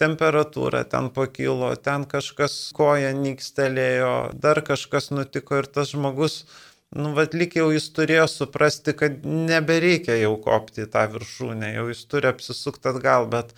temperatūra 0.00 0.82
ten 0.90 1.10
pakilo, 1.14 1.70
ten 1.76 2.06
kažkas 2.08 2.56
koja 2.76 3.12
nykstelėjo, 3.16 4.14
dar 4.34 4.62
kažkas 4.66 5.10
nutiko 5.14 5.60
ir 5.60 5.70
tas 5.70 5.94
žmogus 5.94 6.42
nu, 6.90 7.12
vad 7.14 7.34
lik 7.38 7.54
jau 7.58 7.68
jis 7.70 7.86
turėjo 7.94 8.26
suprasti, 8.30 8.94
kad 8.98 9.22
nebereikia 9.24 10.16
jau 10.18 10.34
kopti 10.42 10.84
į 10.86 10.90
tą 10.94 11.06
viršūnę, 11.12 11.74
jau 11.76 11.86
jis 11.92 12.02
turi 12.10 12.30
apsisukti 12.32 12.90
atgal, 12.90 13.28
bet, 13.30 13.54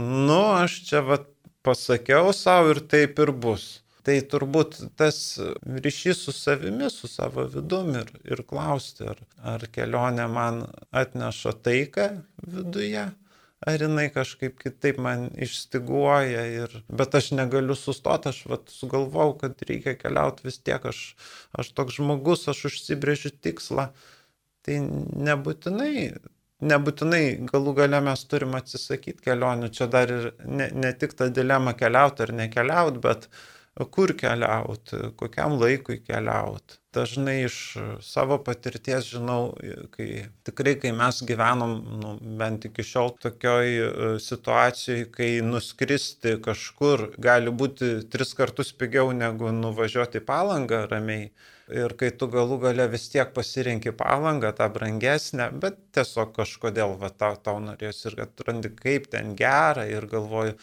nu, 0.00 0.40
aš 0.56 0.80
čia 0.88 1.04
vad 1.04 1.28
pasakiau 1.66 2.32
savo 2.36 2.74
ir 2.74 2.82
taip 2.88 3.20
ir 3.20 3.34
bus. 3.36 3.68
Tai 4.00 4.14
turbūt 4.32 4.78
tas 4.96 5.16
ryšys 5.60 6.22
su 6.24 6.32
savimi, 6.32 6.88
su 6.88 7.08
savo 7.08 7.44
vidum 7.52 7.92
ir, 8.00 8.08
ir 8.24 8.40
klausti, 8.48 9.04
ar, 9.12 9.20
ar 9.44 9.66
kelionė 9.74 10.24
man 10.32 10.62
atneša 10.88 11.52
taiką 11.60 12.06
viduje, 12.40 13.10
ar 13.66 13.82
jinai 13.84 14.08
kažkaip 14.12 14.56
kitaip 14.60 14.98
man 15.04 15.28
išstiguoja, 15.46 16.44
ir, 16.62 16.76
bet 16.88 17.14
aš 17.18 17.30
negaliu 17.36 17.76
sustoti, 17.76 18.32
aš 18.32 18.40
vat, 18.48 18.72
sugalvau, 18.72 19.34
kad 19.40 19.60
reikia 19.68 19.96
keliauti 20.00 20.48
vis 20.48 20.60
tiek, 20.64 20.84
aš, 20.92 21.02
aš 21.60 21.72
toks 21.76 21.98
žmogus, 22.00 22.46
aš 22.52 22.66
užsibrėžiu 22.70 23.34
tikslą. 23.44 23.90
Tai 24.64 24.80
nebūtinai, 25.28 25.92
nebūtinai 26.72 27.22
galų 27.52 27.76
gale 27.82 28.02
mes 28.04 28.24
turim 28.32 28.56
atsisakyti 28.56 29.24
kelionių, 29.28 29.70
čia 29.76 29.88
dar 29.92 30.12
ir 30.16 30.32
ne, 30.44 30.68
ne 30.72 30.92
tik 30.96 31.16
ta 31.16 31.28
dilema 31.32 31.76
keliauti 31.76 32.26
ar 32.26 32.34
nekeliauti, 32.42 33.00
bet 33.04 33.28
kur 33.92 34.12
keliauti, 34.16 35.04
kokiam 35.20 35.56
laikui 35.60 36.00
keliauti 36.04 36.79
dažnai 36.94 37.44
iš 37.44 37.56
savo 38.02 38.38
patirties 38.44 39.06
žinau, 39.12 39.52
kai 39.94 40.26
tikrai, 40.46 40.74
kai 40.82 40.92
mes 40.96 41.20
gyvenom, 41.26 41.76
nu, 42.02 42.14
bent 42.40 42.66
iki 42.66 42.84
šiol 42.86 43.14
tokioj 43.22 43.70
e, 43.76 43.86
situacijai, 44.22 45.06
kai 45.14 45.30
nuskristi 45.46 46.36
kažkur 46.42 47.10
gali 47.22 47.54
būti 47.62 47.92
tris 48.10 48.34
kartus 48.38 48.74
pigiau 48.74 49.14
negu 49.16 49.52
nuvažiuoti 49.54 50.22
į 50.22 50.26
palangą 50.26 50.84
ramiai. 50.90 51.30
Ir 51.70 51.92
kai 51.94 52.08
tu 52.18 52.26
galų 52.26 52.56
gale 52.64 52.88
vis 52.90 53.04
tiek 53.12 53.28
pasirinki 53.30 53.92
palangą, 53.94 54.50
tą 54.58 54.66
brangesnę, 54.74 55.52
bet 55.62 55.76
tiesiog 55.94 56.32
kažkodėl 56.34 56.96
va, 56.98 57.12
tau, 57.14 57.36
tau 57.38 57.60
norėsi 57.62 58.08
ir 58.10 58.24
atrandi, 58.24 58.72
kaip 58.74 59.06
ten 59.12 59.36
gera 59.38 59.86
ir 59.86 60.08
galvoju, 60.10 60.56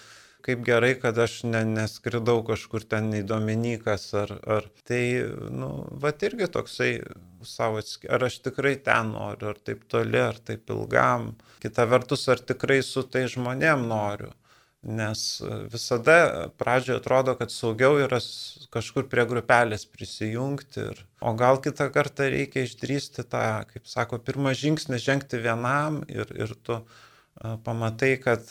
kaip 0.48 0.63
gerai, 0.63 0.94
kad 0.96 1.18
aš 1.20 1.42
ne, 1.44 1.62
neskridau 1.68 2.39
kažkur 2.48 2.86
ten 2.88 3.12
į 3.18 3.25
Dominikas 3.27 4.08
ar, 4.16 4.32
ar 4.48 4.70
tai, 4.88 5.04
nu, 5.51 5.72
va 6.00 6.13
irgi 6.24 6.48
toksai 6.54 6.92
savo, 7.44 7.82
ar 8.10 8.27
aš 8.30 8.39
tikrai 8.46 8.77
ten 8.84 9.12
noriu, 9.12 9.51
ar 9.51 9.60
taip 9.60 9.84
toli, 9.92 10.22
ar 10.24 10.39
taip 10.39 10.72
ilgam. 10.72 11.34
Kita 11.63 11.88
vertus, 11.92 12.27
ar 12.32 12.39
tikrai 12.39 12.80
su 12.86 13.04
tai 13.04 13.25
žmonėm 13.27 13.88
noriu. 13.92 14.32
Nes 14.88 15.42
visada 15.74 16.48
pradžioje 16.56 17.01
atrodo, 17.01 17.34
kad 17.36 17.51
saugiau 17.51 17.98
yra 18.00 18.22
kažkur 18.72 19.10
prie 19.12 19.25
grupelės 19.27 19.84
prisijungti. 19.89 20.86
Ir, 20.94 21.01
o 21.20 21.34
gal 21.36 21.60
kitą 21.60 21.89
kartą 21.92 22.30
reikia 22.32 22.63
išdrysti 22.63 23.25
tą, 23.27 23.44
kaip 23.74 23.89
sako, 23.89 24.22
pirmą 24.24 24.54
žingsnį 24.56 25.01
žengti 25.01 25.42
vienam 25.44 26.06
ir, 26.08 26.32
ir 26.38 26.56
tu 26.63 26.80
pamatai, 27.63 28.17
kad 28.17 28.50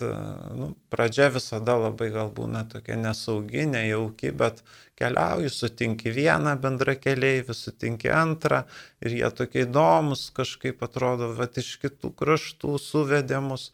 nu, 0.55 0.75
pradžia 0.91 1.29
visada 1.35 1.75
labai 1.81 2.11
gal 2.15 2.31
būna 2.35 2.63
tokia 2.71 2.97
nesaugi, 3.01 3.67
nejauki, 3.67 4.31
bet 4.31 4.63
keliauji, 4.99 5.51
sutinki 5.51 6.13
vieną 6.15 6.55
bendrą 6.63 6.95
keliaivį, 7.01 7.57
sutinki 7.57 8.13
antrą 8.15 8.63
ir 9.03 9.19
jie 9.19 9.31
tokie 9.35 9.65
įdomus 9.67 10.29
kažkaip 10.37 10.87
atrodo, 10.87 11.33
bet 11.39 11.59
iš 11.63 11.77
kitų 11.83 12.13
kraštų 12.21 12.79
suvedėmus 12.83 13.73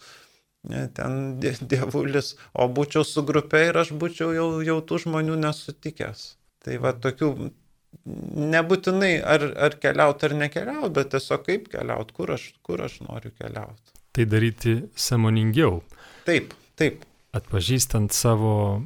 ten 0.97 1.41
dievulis, 1.41 2.37
o 2.55 2.69
būčiau 2.71 3.05
su 3.05 3.25
grupė 3.27 3.67
ir 3.69 3.83
aš 3.83 3.93
būčiau 3.99 4.33
jau, 4.33 4.51
jau 4.65 4.79
tų 4.81 5.03
žmonių 5.07 5.41
nesutikęs. 5.45 6.29
Tai 6.63 6.79
va 6.79 6.95
tokių 6.95 7.33
nebūtinai 8.53 9.17
ar, 9.21 9.45
ar 9.67 9.75
keliauti 9.83 10.31
ar 10.31 10.37
nekeliauti, 10.47 10.95
bet 10.97 11.11
tiesiog 11.13 11.43
kaip 11.49 11.67
keliauti, 11.75 12.15
kur 12.17 12.39
aš, 12.39 12.53
kur 12.65 12.81
aš 12.87 13.03
noriu 13.05 13.35
keliauti 13.37 13.92
tai 14.13 14.27
daryti 14.29 14.77
samoningiau. 14.95 15.81
Taip, 16.27 16.55
taip. 16.79 17.05
Atpažįstant 17.33 18.13
savo 18.13 18.83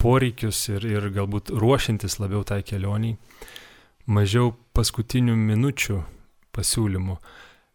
poreikius 0.00 0.64
ir, 0.72 0.86
ir 0.88 1.08
galbūt 1.14 1.52
ruošiantis 1.54 2.18
labiau 2.22 2.42
tai 2.48 2.62
kelioniai, 2.66 3.18
mažiau 4.10 4.54
paskutinių 4.74 5.36
minučių 5.38 6.00
pasiūlymų. 6.56 7.18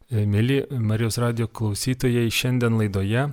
E, 0.07 0.23
mėly 0.25 0.63
Marijos 0.71 1.19
radio 1.21 1.47
klausytojai, 1.47 2.27
šiandien 2.33 2.79
laidoje 2.79 3.27
e, 3.27 3.31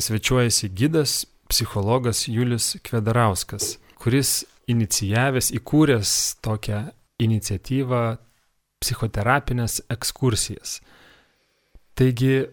svečiuojasi 0.00 0.70
gidas, 0.76 1.24
psichologas 1.48 2.26
Julius 2.28 2.76
Kvedarauskas, 2.84 3.76
kuris 4.00 4.42
inicijavęs, 4.68 5.50
įkūręs 5.56 6.12
tokią 6.44 6.82
iniciatyvą 7.24 8.02
psichoterapinės 8.78 9.80
ekskursijas. 9.90 10.78
Taigi 11.98 12.44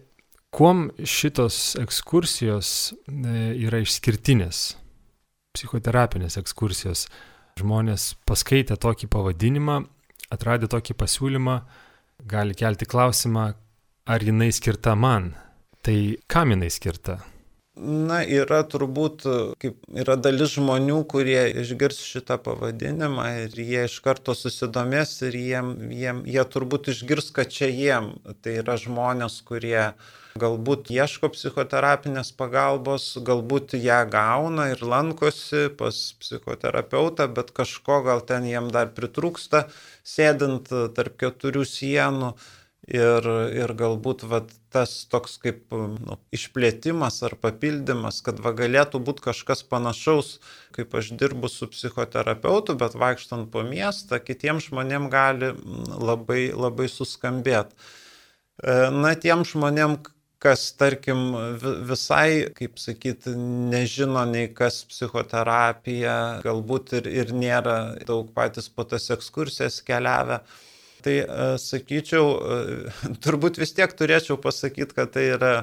Kuom 0.56 0.88
šitos 1.04 1.76
ekskursijos 1.82 2.72
e, 3.04 3.38
yra 3.66 3.82
išskirtinės? 3.84 4.66
psichoterapinės 5.56 6.38
ekskursijos. 6.40 7.06
Žmonės 7.56 8.10
paskaitę 8.28 8.76
tokį 8.80 9.08
pavadinimą, 9.12 9.80
atradę 10.34 10.68
tokį 10.72 10.96
pasiūlymą, 11.00 11.60
gali 12.28 12.56
kelti 12.58 12.88
klausimą, 12.88 13.46
ar 14.06 14.26
jinai 14.26 14.50
skirta 14.52 14.96
man. 14.98 15.32
Tai 15.86 15.96
kam 16.28 16.52
jinai 16.52 16.68
skirta? 16.72 17.22
Na, 17.76 18.22
yra 18.24 18.62
turbūt, 18.64 19.26
kaip 19.60 19.82
yra 20.00 20.14
dalis 20.16 20.54
žmonių, 20.54 21.02
kurie 21.12 21.42
išgirs 21.60 21.98
šitą 22.08 22.38
pavadinimą 22.44 23.26
ir 23.42 23.58
jie 23.60 23.82
iš 23.84 23.98
karto 24.04 24.32
susidomės 24.36 25.12
ir 25.28 25.36
jiem, 25.36 25.74
jiem, 25.92 26.22
jie 26.24 26.44
turbūt 26.52 26.88
išgirs, 26.92 27.28
kad 27.36 27.52
čia 27.52 27.68
jiem. 27.68 28.14
Tai 28.40 28.56
yra 28.62 28.78
žmonės, 28.80 29.42
kurie 29.44 29.90
galbūt 30.40 30.90
ieško 30.94 31.30
psichoterapinės 31.34 32.32
pagalbos, 32.36 33.08
galbūt 33.26 33.76
ją 33.80 34.02
gauna 34.12 34.68
ir 34.72 34.84
lankosi 34.84 35.66
pas 35.78 35.98
psichoterapeutą, 36.20 37.28
bet 37.38 37.54
kažko 37.56 38.02
gal 38.06 38.22
ten 38.28 38.46
jiem 38.48 38.70
dar 38.74 38.92
pritrūksta, 38.96 39.66
sėdint 40.06 40.70
tarp 40.96 41.18
keturių 41.22 41.66
sienų 41.68 42.36
ir, 42.86 43.26
ir 43.56 43.72
galbūt 43.76 44.24
vat, 44.30 44.52
tas 44.70 44.92
toks 45.10 45.36
kaip 45.42 45.74
nu, 45.74 46.16
išplėtimas 46.34 47.18
ar 47.26 47.34
papildymas, 47.40 48.20
kad 48.24 48.40
va, 48.44 48.52
galėtų 48.56 49.00
būti 49.02 49.24
kažkas 49.26 49.64
panašaus, 49.66 50.36
kaip 50.76 50.94
aš 50.94 51.12
dirbu 51.18 51.50
su 51.50 51.68
psichoterapeutu, 51.72 52.76
bet 52.78 52.94
vaikštant 52.98 53.50
po 53.52 53.64
miestą, 53.66 54.20
kitiems 54.22 54.70
žmonėms 54.70 55.12
gali 55.12 55.52
labai, 55.98 56.50
labai 56.54 56.88
suskambėti. 56.92 57.74
E, 58.62 58.76
na, 58.94 59.14
tiem 59.18 59.44
žmonėm, 59.44 59.98
kas, 60.42 60.68
tarkim, 60.76 61.32
visai, 61.88 62.52
kaip 62.56 62.76
sakyti, 62.80 63.32
nežino 63.72 64.24
nei 64.28 64.50
kas 64.54 64.82
psichoterapija, 64.90 66.16
galbūt 66.44 66.96
ir, 67.00 67.10
ir 67.22 67.32
nėra 67.36 67.76
daug 68.08 68.28
patys 68.36 68.68
po 68.68 68.84
tas 68.88 69.08
ekskursijas 69.14 69.80
keliavę, 69.86 70.40
tai 71.06 71.16
e, 71.22 71.48
sakyčiau, 71.62 72.30
e, 72.36 73.12
turbūt 73.24 73.60
vis 73.62 73.72
tiek 73.76 73.92
turėčiau 73.96 74.38
pasakyti, 74.42 74.96
kad 74.98 75.14
tai 75.16 75.28
yra 75.38 75.54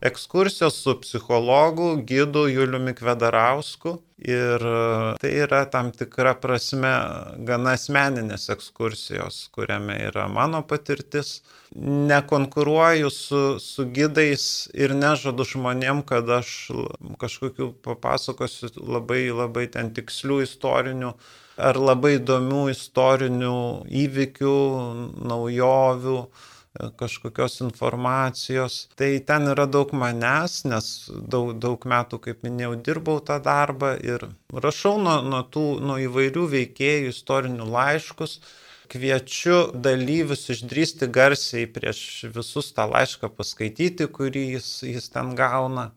ekskursijos 0.00 0.76
su 0.82 0.94
psichologu, 1.00 1.96
gidu 2.06 2.46
Juliumi 2.48 2.94
Kvedarausku. 2.94 3.98
Ir 4.20 4.60
e, 4.60 5.14
tai 5.20 5.30
yra 5.44 5.62
tam 5.72 5.90
tikra 5.96 6.34
prasme 6.40 6.92
gana 7.48 7.72
asmeninės 7.78 8.50
ekskursijos, 8.52 9.46
kuriame 9.54 9.96
yra 10.10 10.26
mano 10.28 10.60
patirtis. 10.68 11.40
Nekonkuruoju 12.10 13.10
su, 13.14 13.42
su 13.62 13.86
gidais 13.94 14.44
ir 14.74 14.92
nežadu 14.96 15.46
žmonėm, 15.48 16.02
kad 16.04 16.28
aš 16.40 16.50
kažkokiu 17.20 17.70
papasakosiu 17.84 18.72
labai 18.76 19.22
labai 19.30 19.68
ten 19.72 19.94
tikslių 19.96 20.42
istorinių 20.44 21.14
ar 21.60 21.76
labai 21.80 22.16
įdomių 22.18 22.62
istorinių 22.72 23.56
įvykių, 24.04 24.56
naujovių, 25.32 26.20
kažkokios 26.96 27.60
informacijos. 27.60 28.88
Tai 28.94 29.10
ten 29.26 29.50
yra 29.50 29.66
daug 29.66 29.92
manęs, 29.96 30.62
nes 30.70 31.10
daug, 31.10 31.52
daug 31.58 31.84
metų, 31.92 32.20
kaip 32.26 32.44
minėjau, 32.46 32.76
dirbau 32.86 33.18
tą 33.20 33.40
darbą 33.42 33.96
ir 33.98 34.28
rašau 34.54 34.96
nuo, 35.02 35.20
nuo, 35.26 35.42
tų, 35.42 35.66
nuo 35.82 35.98
įvairių 36.06 36.46
veikėjų 36.56 37.14
istorinių 37.14 37.70
laiškus. 37.74 38.40
Kviečiu 38.90 39.70
dalyvius 39.78 40.48
išdrysti 40.50 41.06
garsiai 41.14 41.68
prieš 41.70 42.26
visus 42.34 42.72
tą 42.74 42.88
laišką 42.90 43.30
paskaityti, 43.36 44.08
kurį 44.10 44.48
jis, 44.56 44.70
jis 44.82 45.06
ten 45.14 45.36
gauna 45.38 45.92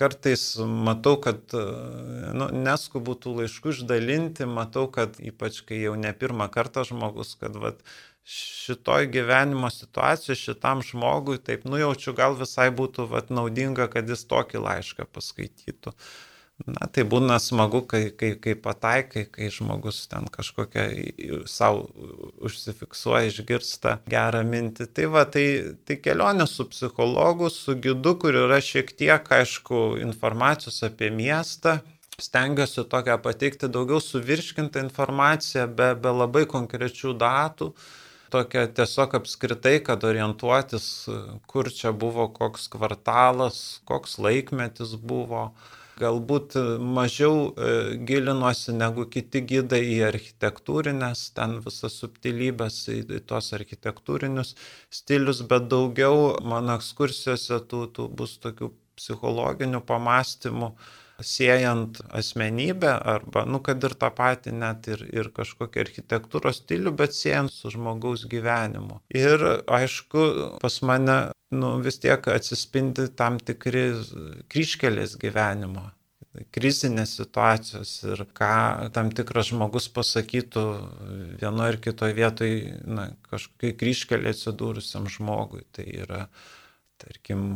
kartais 0.00 0.56
matau, 0.64 1.18
kad 1.20 1.52
nu, 1.52 2.46
neskubu 2.64 3.16
tų 3.20 3.34
laiškų 3.42 3.74
išdalinti, 3.74 4.46
matau, 4.48 4.86
kad 4.92 5.18
ypač 5.20 5.60
kai 5.68 5.82
jau 5.82 5.92
ne 6.00 6.12
pirmą 6.16 6.48
kartą 6.52 6.86
žmogus, 6.88 7.34
kad 7.40 7.58
vat, 7.60 7.82
šitoj 8.30 9.06
gyvenimo 9.10 9.70
situacijoje 9.70 10.36
šitam 10.36 10.82
žmogui 10.86 11.38
taip 11.42 11.64
nujaučiu, 11.66 12.14
gal 12.14 12.36
visai 12.38 12.68
būtų 12.70 13.08
vat, 13.10 13.30
naudinga, 13.34 13.88
kad 13.90 14.08
jis 14.08 14.26
tokį 14.30 14.60
laišką 14.66 15.06
paskaitytų. 15.10 15.94
Na, 16.68 16.86
tai 16.92 17.06
būna 17.08 17.38
smagu, 17.40 17.80
kai, 17.88 18.02
kai, 18.20 18.34
kai 18.44 18.52
pataikai, 18.52 19.22
kai 19.32 19.48
žmogus 19.50 20.02
ten 20.10 20.26
kažkokią 20.30 20.82
savo 21.48 21.86
užsifiksuoja, 22.44 23.30
išgirsta 23.30 23.94
gerą 24.12 24.42
mintį. 24.44 24.86
Tai 24.94 25.06
va, 25.14 25.24
tai, 25.24 25.46
tai 25.88 25.96
kelionė 26.04 26.44
su 26.50 26.66
psichologu, 26.68 27.48
su 27.54 27.78
gidu, 27.80 28.12
kur 28.20 28.36
yra 28.42 28.60
šiek 28.62 28.92
tiek, 28.92 29.32
aišku, 29.40 29.80
informacijos 30.04 30.82
apie 30.86 31.08
miestą. 31.16 31.78
Stengiuosi 32.20 32.84
tokią 32.92 33.16
pateikti 33.24 33.72
daugiau 33.72 34.02
suvirškintą 34.04 34.84
informaciją, 34.84 35.64
be, 35.72 35.94
be 35.96 36.14
labai 36.20 36.44
konkrečių 36.50 37.16
datų 37.24 37.72
tokia 38.32 38.66
tiesiog 38.76 39.18
apskritai, 39.20 39.78
kad 39.86 40.04
orientuotis, 40.06 40.86
kur 41.50 41.70
čia 41.74 41.92
buvo, 41.92 42.28
koks 42.34 42.68
kvartalas, 42.72 43.60
koks 43.88 44.18
laikmetis 44.22 44.96
buvo. 44.96 45.50
Galbūt 46.00 46.54
mažiau 46.80 47.50
e, 47.50 47.72
gilinuosi 48.08 48.72
negu 48.72 49.04
kiti 49.12 49.42
gydai 49.44 49.82
į 49.84 49.98
architektūrinės, 50.06 51.26
ten 51.36 51.58
visas 51.60 51.98
subtilybės, 52.00 52.78
į, 52.88 53.02
į 53.18 53.20
tos 53.28 53.50
architektūrinius 53.58 54.54
stilius, 55.00 55.42
bet 55.50 55.68
daugiau 55.68 56.38
mano 56.40 56.78
ekskursijose 56.80 57.60
tų, 57.68 57.82
tų 57.98 58.08
bus 58.16 58.38
tokių 58.40 58.70
psichologinių 58.96 59.82
pamastymų, 59.88 60.72
siejant 61.26 62.00
asmenybę 62.16 62.92
arba, 63.14 63.44
nu, 63.46 63.60
kad 63.64 63.82
ir 63.86 63.94
tą 64.00 64.10
patį 64.16 64.54
net 64.60 64.88
ir, 64.92 65.04
ir 65.12 65.30
kažkokį 65.36 65.84
architektūros 65.84 66.62
stilių, 66.64 66.94
bet 66.96 67.16
siejant 67.16 67.52
su 67.52 67.72
žmogaus 67.72 68.26
gyvenimu. 68.30 69.00
Ir 69.14 69.46
aišku, 69.66 70.26
pas 70.62 70.80
mane 70.86 71.20
nu, 71.54 71.76
vis 71.84 72.00
tiek 72.02 72.28
atsispindi 72.30 73.10
tam 73.16 73.40
tikri 73.42 73.88
kryškelės 74.50 75.16
gyvenimo 75.20 75.90
krizinės 76.54 77.16
situacijos 77.18 77.92
ir 78.06 78.22
ką 78.36 78.90
tam 78.94 79.10
tikras 79.14 79.50
žmogus 79.50 79.88
pasakytų 79.92 80.62
vienoje 81.40 81.74
ar 81.74 81.78
kitoje 81.82 82.16
vietoje, 82.16 82.60
kažkokiai 83.30 83.76
kryškelė 83.80 84.34
atsidūrusiam 84.34 85.08
žmogui. 85.10 85.64
Tai 85.74 85.86
yra, 86.04 86.20
tarkim, 87.00 87.48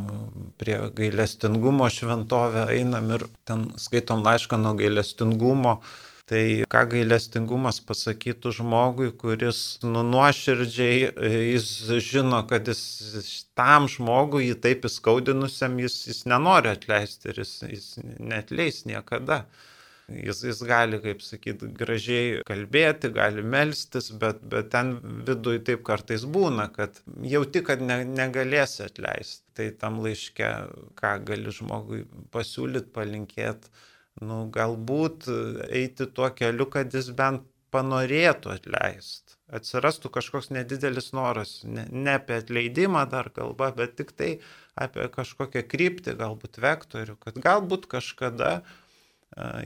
prie 0.61 0.79
gailestingumo 0.97 1.87
šventovę 1.93 2.67
einam 2.75 3.13
ir 3.17 3.27
ten 3.45 3.69
skaitom 3.79 4.25
laišką 4.25 4.59
nuo 4.61 4.75
gailestingumo 4.81 5.79
Tai 6.25 6.65
ką 6.73 6.79
gailestingumas 6.89 7.77
pasakytų 7.85 8.49
žmogui, 8.57 9.11
kuris 9.21 9.59
nu, 9.85 10.01
nuoširdžiai, 10.09 11.11
e, 11.11 11.29
jis 11.51 11.67
žino, 12.01 12.39
kad 12.49 12.65
jis 12.65 13.43
tam 13.53 13.85
žmogui, 13.91 14.47
jį 14.47 14.55
taip 14.63 14.87
įskaudinusiam, 14.89 15.77
jis, 15.83 15.99
jis 16.09 16.23
nenori 16.31 16.71
atleisti 16.71 17.29
ir 17.29 17.43
jis, 17.43 17.51
jis 17.69 17.85
netleis 18.17 18.81
niekada. 18.89 19.43
Jis, 20.05 20.43
jis 20.45 20.59
gali, 20.69 20.99
kaip 21.01 21.23
sakyti, 21.25 21.71
gražiai 21.79 22.43
kalbėti, 22.45 23.09
gali 23.15 23.41
melstis, 23.41 24.11
bet, 24.21 24.43
bet 24.51 24.69
ten 24.75 24.93
viduje 25.25 25.63
taip 25.65 25.81
kartais 25.87 26.27
būna, 26.29 26.67
kad 26.75 26.99
jauti, 27.25 27.63
kad 27.65 27.81
ne, 27.81 28.03
negalėsi 28.05 28.83
atleisti. 28.85 29.41
Tai 29.57 29.71
tam 29.81 29.97
laiške, 30.03 30.51
ką 30.99 31.15
gali 31.25 31.53
žmogui 31.57 32.03
pasiūlyti, 32.35 32.93
palinkėti 32.93 33.73
nu, 34.23 34.45
galbūt 34.51 35.27
eiti 35.69 36.07
tuo 36.15 36.29
keliu, 36.35 36.69
kad 36.71 36.93
jis 36.93 37.09
bent 37.15 37.47
panorėtų 37.75 38.53
atleisti. 38.53 39.35
Atsirastų 39.55 40.09
kažkoks 40.15 40.49
nedidelis 40.53 41.11
noras, 41.13 41.59
ne, 41.67 41.83
ne 41.91 42.15
apie 42.17 42.39
atleidimą 42.39 43.03
dar 43.11 43.29
kalba, 43.35 43.69
bet 43.75 43.97
tik 43.99 44.13
tai 44.17 44.31
apie 44.79 45.05
kažkokią 45.11 45.65
kryptį, 45.69 46.15
galbūt 46.21 46.59
vektorių, 46.63 47.17
kad 47.21 47.37
galbūt 47.43 47.85
kažkada, 47.91 48.55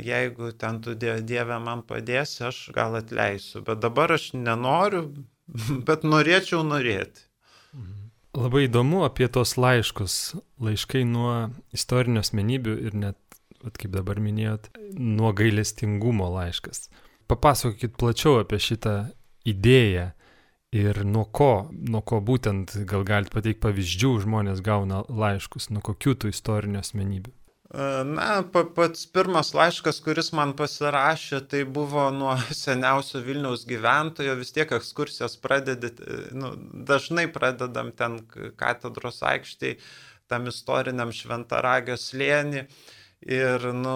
jeigu 0.03 0.51
ten 0.57 0.81
tu 0.81 0.95
Dieve 0.97 1.59
man 1.61 1.83
padėsi, 1.85 2.43
aš 2.49 2.69
gal 2.75 2.97
atleisiu, 2.99 3.61
bet 3.65 3.81
dabar 3.83 4.15
aš 4.17 4.31
nenoriu, 4.33 5.09
bet 5.87 6.05
norėčiau 6.07 6.63
norėti. 6.65 7.27
Labai 8.37 8.67
įdomu 8.67 9.01
apie 9.07 9.25
tos 9.33 9.55
laiškus, 9.57 10.35
laiškai 10.61 11.01
nuo 11.05 11.49
istorinių 11.73 12.21
asmenybių 12.21 12.75
ir 12.85 12.97
net 12.97 13.17
vat, 13.63 13.77
kaip 13.77 13.91
dabar 13.93 14.21
minėjot, 14.21 14.69
nuo 14.95 15.31
gailestingumo 15.35 16.29
laiškas. 16.35 16.87
Papasakokit 17.29 17.97
plačiau 17.99 18.39
apie 18.43 18.61
šitą 18.61 18.95
idėją 19.49 20.11
ir 20.75 21.01
nuo 21.05 21.25
ko, 21.25 21.69
nuo 21.73 22.01
ko 22.05 22.21
būtent, 22.25 22.77
gal 22.89 23.03
galite 23.07 23.33
pateikti 23.33 23.63
pavyzdžių, 23.65 24.13
žmonės 24.25 24.63
gauna 24.65 25.03
laiškus, 25.09 25.69
nuo 25.73 25.83
kokių 25.85 26.15
tų 26.21 26.33
istorinių 26.33 26.81
asmenybių. 26.83 27.33
E, 27.69 28.03
na, 28.03 28.41
pats 28.75 29.03
pirmas 29.13 29.51
laiškas, 29.53 29.99
kuris 30.01 30.31
man 30.33 30.55
pasirašė, 30.57 31.43
tai 31.51 31.63
buvo 31.77 32.07
nuo 32.15 32.33
seniausio 32.63 33.21
Vilniaus 33.25 33.65
gyventojo, 33.69 34.33
vis 34.39 34.55
tiek 34.55 34.71
ekskursijas 34.79 35.37
pradedi, 35.43 35.91
e, 36.01 36.21
nu, 36.33 36.55
dažnai 36.89 37.27
pradedam 37.35 37.91
ten 37.99 38.17
katedros 38.57 39.21
aikštėje, 39.33 39.77
tam 40.29 40.49
istoriniam 40.49 41.13
šventaragio 41.13 41.97
slėnį. 41.97 42.65
Ir, 43.19 43.65
nu, 43.75 43.93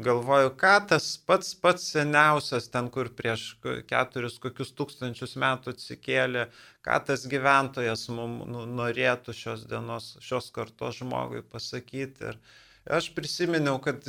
galvoju, 0.00 0.54
ką 0.56 0.74
tas 0.90 1.10
pats 1.28 1.50
pats 1.60 1.90
seniausias, 1.92 2.70
ten 2.72 2.86
kur 2.90 3.10
prieš 3.12 3.50
keturis 3.90 4.38
kokius 4.40 4.70
tūkstančius 4.78 5.36
metų 5.42 5.74
atsikėlė, 5.74 6.46
ką 6.86 6.96
tas 7.10 7.26
gyventojas 7.28 8.06
mums 8.08 8.48
nu, 8.48 8.64
norėtų 8.80 9.36
šios 9.36 9.66
dienos, 9.68 10.14
šios 10.24 10.48
kartos 10.56 11.02
žmogui 11.02 11.44
pasakyti. 11.52 12.32
Ir 12.32 12.40
aš 12.90 13.08
prisiminiau, 13.14 13.78
kad, 13.82 14.04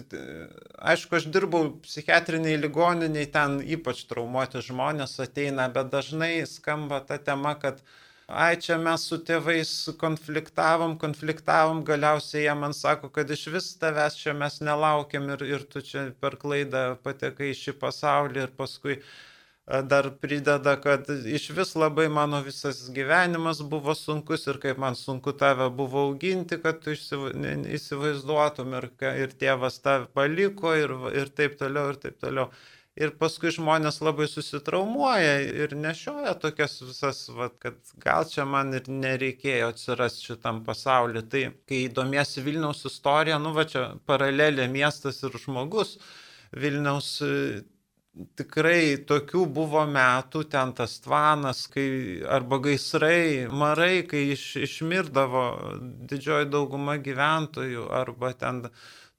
aišku, 0.77 1.17
aš 1.17 1.27
dirbau 1.33 1.71
psichiatriniai 1.83 2.59
ligoniniai, 2.61 3.29
ten 3.33 3.59
ypač 3.61 4.03
traumuoti 4.09 4.61
žmonės 4.65 5.17
ateina, 5.23 5.67
bet 5.73 5.89
dažnai 5.93 6.45
skamba 6.49 6.99
ta 7.05 7.17
tema, 7.17 7.55
kad 7.59 7.81
ai 8.27 8.57
čia 8.61 8.77
mes 8.81 9.05
su 9.09 9.17
tėvais 9.29 9.71
konfliktavom, 10.01 10.97
konfliktavom, 11.01 11.83
galiausiai 11.87 12.43
jie 12.43 12.57
man 12.59 12.75
sako, 12.75 13.09
kad 13.13 13.31
iš 13.31 13.47
vis 13.53 13.71
tavęs 13.81 14.19
čia 14.19 14.35
mes 14.37 14.59
nelaukiam 14.61 15.29
ir, 15.35 15.45
ir 15.47 15.65
tu 15.71 15.81
čia 15.81 16.09
per 16.21 16.35
klaidą 16.41 16.89
patekai 17.03 17.53
į 17.53 17.59
šį 17.61 17.77
pasaulį 17.81 18.45
ir 18.45 18.53
paskui 18.59 19.01
dar 19.67 20.09
prideda, 20.21 20.75
kad 20.81 21.09
iš 21.25 21.49
vis 21.49 21.75
labai 21.75 22.07
mano 22.09 22.39
visas 22.41 22.85
gyvenimas 22.95 23.59
buvo 23.61 23.95
sunkus 23.95 24.47
ir 24.47 24.61
kaip 24.63 24.77
man 24.79 24.95
sunku 24.95 25.33
tave 25.35 25.67
buvo 25.69 26.05
auginti, 26.07 26.55
kad 26.63 26.79
tu 26.85 26.95
įsivaizduotum 26.95 28.77
ir, 28.79 28.87
ir 29.25 29.35
tėvas 29.43 29.81
tave 29.83 30.07
paliko 30.15 30.71
ir, 30.71 30.95
ir 31.19 31.27
taip 31.35 31.59
toliau 31.59 31.91
ir 31.91 31.99
taip 32.05 32.19
toliau. 32.23 32.47
Ir 32.97 33.11
paskui 33.19 33.51
žmonės 33.53 33.99
labai 34.01 34.25
susitraumuoja 34.31 35.35
ir 35.65 35.75
nešioja 35.77 36.33
tokias 36.41 36.79
visas, 36.81 37.27
va, 37.29 37.51
kad 37.61 37.75
gal 38.01 38.23
čia 38.25 38.47
man 38.47 38.73
ir 38.73 38.87
nereikėjo 38.89 39.67
atsirasti 39.75 40.31
šitam 40.31 40.63
pasauliu. 40.65 41.21
Tai 41.21 41.43
kai 41.69 41.83
domiesi 41.93 42.41
Vilniaus 42.41 42.87
istorija, 42.89 43.37
nu 43.37 43.51
va 43.53 43.67
čia 43.69 43.89
paralelė 44.09 44.65
miestas 44.71 45.21
ir 45.27 45.37
žmogus, 45.43 45.99
Vilniaus 46.55 47.19
tikrai 48.39 48.97
tokių 49.07 49.45
buvo 49.53 49.83
metų, 49.89 50.43
ten 50.51 50.73
tas 50.77 50.97
tvanas, 51.03 51.65
kai 51.71 51.87
arba 52.37 52.59
gaisrai, 52.63 53.47
marai, 53.51 54.05
kai 54.09 54.27
iš, 54.35 54.45
išmirdavo 54.67 55.43
didžioji 56.09 56.49
dauguma 56.53 56.97
gyventojų, 57.03 57.89
arba 57.93 58.33
ten 58.37 58.65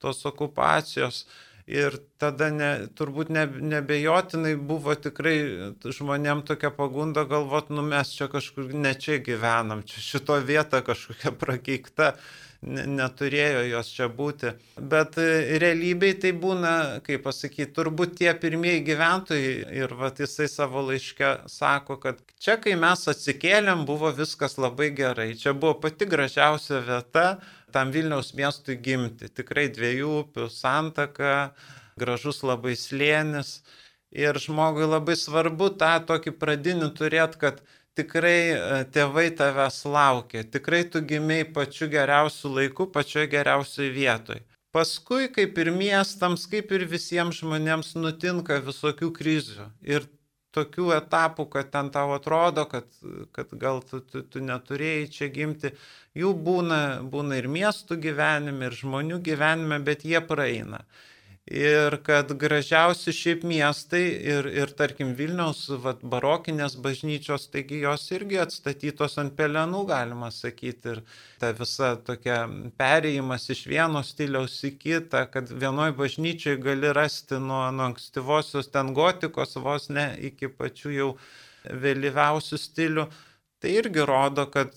tos 0.03 0.25
okupacijos. 0.29 1.27
Ir 1.69 1.99
tada 2.17 2.47
ne, 2.49 2.71
turbūt 2.97 3.29
ne, 3.29 3.43
nebejotinai 3.45 4.55
buvo 4.57 4.95
tikrai 4.97 5.37
žmonėm 5.85 6.41
tokia 6.49 6.71
pagunda 6.73 7.27
galvot, 7.29 7.69
nu 7.69 7.85
mes 7.85 8.15
čia 8.17 8.31
kažkur 8.33 8.73
ne 8.73 8.95
čia 8.97 9.19
gyvenam, 9.21 9.83
čia 9.85 10.01
šito 10.01 10.39
vieta 10.49 10.81
kažkokia 10.87 11.35
prakeikta, 11.37 12.15
ne, 12.15 12.48
neturėjo 12.63 13.63
jos 13.69 13.91
čia 13.95 14.09
būti. 14.11 14.51
Bet 14.77 15.19
e, 15.23 15.59
realybėj 15.63 16.15
tai 16.25 16.33
būna, 16.35 16.73
kaip 17.07 17.23
pasakyti, 17.27 17.71
turbūt 17.77 18.17
tie 18.19 18.33
pirmieji 18.35 18.83
gyventojai 18.89 19.53
ir 19.79 19.95
vat, 19.99 20.19
jisai 20.19 20.49
savo 20.51 20.83
laiške 20.89 21.31
sako, 21.51 21.99
kad 22.03 22.19
čia 22.43 22.59
kai 22.63 22.75
mes 22.81 23.07
atsikėlėm 23.13 23.87
buvo 23.87 24.11
viskas 24.15 24.59
labai 24.59 24.91
gerai, 24.91 25.31
čia 25.39 25.55
buvo 25.55 25.79
pati 25.85 26.09
gražiausia 26.11 26.83
vieta 26.83 27.29
tam 27.73 27.93
Vilniaus 27.95 28.33
miestui 28.35 28.79
gimti. 28.81 29.29
Tikrai 29.31 29.69
dviejų 29.71 30.15
upių 30.25 30.49
santaka, 30.51 31.53
gražus 32.01 32.43
labai 32.43 32.75
slėnis. 32.79 33.61
Ir 34.09 34.39
žmogui 34.41 34.87
labai 34.89 35.19
svarbu 35.21 35.69
tą 35.79 35.99
tokį 36.09 36.33
pradinį 36.41 36.95
turėti, 36.97 37.39
kad 37.43 37.61
tikrai 37.99 38.39
e, 38.55 38.61
tėvai 38.95 39.29
tavęs 39.39 39.83
laukia, 39.91 40.45
tikrai 40.57 40.85
tu 40.93 41.03
gimiai 41.05 41.47
pačiu 41.55 41.91
geriausiu 41.93 42.55
laiku, 42.55 42.89
pačioje 42.95 43.29
geriausioje 43.35 43.91
vietoje. 43.95 44.45
Paskui, 44.75 45.31
kaip 45.33 45.57
ir 45.59 45.73
miestams, 45.73 46.45
kaip 46.51 46.71
ir 46.77 46.85
visiems 46.89 47.41
žmonėms 47.41 47.95
nutinka 47.97 48.61
visokių 48.67 49.09
krizių. 49.17 49.69
Ir 49.89 50.05
tokių 50.57 50.93
etapų, 50.97 51.47
kad 51.53 51.71
ten 51.73 51.91
tau 51.95 52.13
atrodo, 52.17 52.65
kad, 52.69 52.89
kad 53.37 53.53
gal 53.61 53.81
tu, 53.87 54.01
tu, 54.05 54.23
tu 54.23 54.43
neturėjai 54.45 55.07
čia 55.13 55.29
gimti, 55.33 55.73
jų 56.19 56.33
būna, 56.47 56.81
būna 57.13 57.41
ir 57.41 57.49
miestų 57.53 57.99
gyvenime, 58.05 58.69
ir 58.69 58.77
žmonių 58.77 59.21
gyvenime, 59.25 59.81
bet 59.85 60.05
jie 60.09 60.21
praeina 60.25 60.85
ir 61.51 61.97
kad 62.05 62.33
gražiausi 62.39 63.13
šiaip 63.15 63.43
miestai 63.49 64.03
ir, 64.33 64.47
ir 64.53 64.73
tarkim 64.77 65.15
Vilniaus 65.17 65.65
vat, 65.83 66.03
barokinės 66.03 66.77
bažnyčios, 66.85 67.49
taigi 67.53 67.81
jos 67.83 68.05
irgi 68.13 68.41
atstatytos 68.43 69.17
ant 69.23 69.35
pelenų, 69.39 69.85
galima 69.89 70.31
sakyti, 70.35 70.95
ir 70.95 71.01
ta 71.41 71.53
visa 71.57 71.95
tokia 72.05 72.43
perėjimas 72.81 73.49
iš 73.55 73.65
vieno 73.71 74.05
stiliaus 74.05 74.59
į 74.69 74.75
kitą, 74.83 75.25
kad 75.33 75.49
vienoj 75.49 75.97
bažnyčiai 75.99 76.61
gali 76.61 76.93
rasti 76.93 77.41
nuo, 77.41 77.65
nuo 77.73 77.89
ankstyvosios 77.89 78.69
ten 78.75 78.93
gotikos 78.97 79.57
vos 79.57 79.89
ne 79.89 80.11
iki 80.31 80.53
pačių 80.53 80.97
jau 80.99 81.11
vėlyviausių 81.69 82.61
stilių, 82.61 83.09
tai 83.59 83.77
irgi 83.81 84.05
rodo, 84.07 84.47
kad 84.53 84.75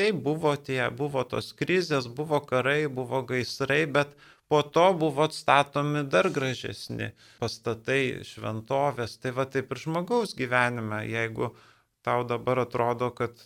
tai 0.00 0.10
buvo 0.26 0.56
tie, 0.56 0.82
buvo 1.04 1.22
tos 1.28 1.52
krizės, 1.60 2.08
buvo 2.08 2.40
karai, 2.50 2.82
buvo 2.88 3.20
gaisrai, 3.28 3.84
bet 4.00 4.16
Po 4.50 4.62
to 4.62 4.92
buvo 4.98 5.22
atstatomi 5.28 6.00
dar 6.10 6.26
gražesni 6.34 7.12
pastatai, 7.38 8.24
šventovės. 8.26 9.12
Tai 9.22 9.30
va 9.36 9.44
taip 9.46 9.70
ir 9.70 9.78
žmogaus 9.78 10.32
gyvenime, 10.40 11.04
jeigu 11.06 11.52
tau 12.02 12.24
dabar 12.26 12.58
atrodo, 12.64 13.12
kad 13.14 13.44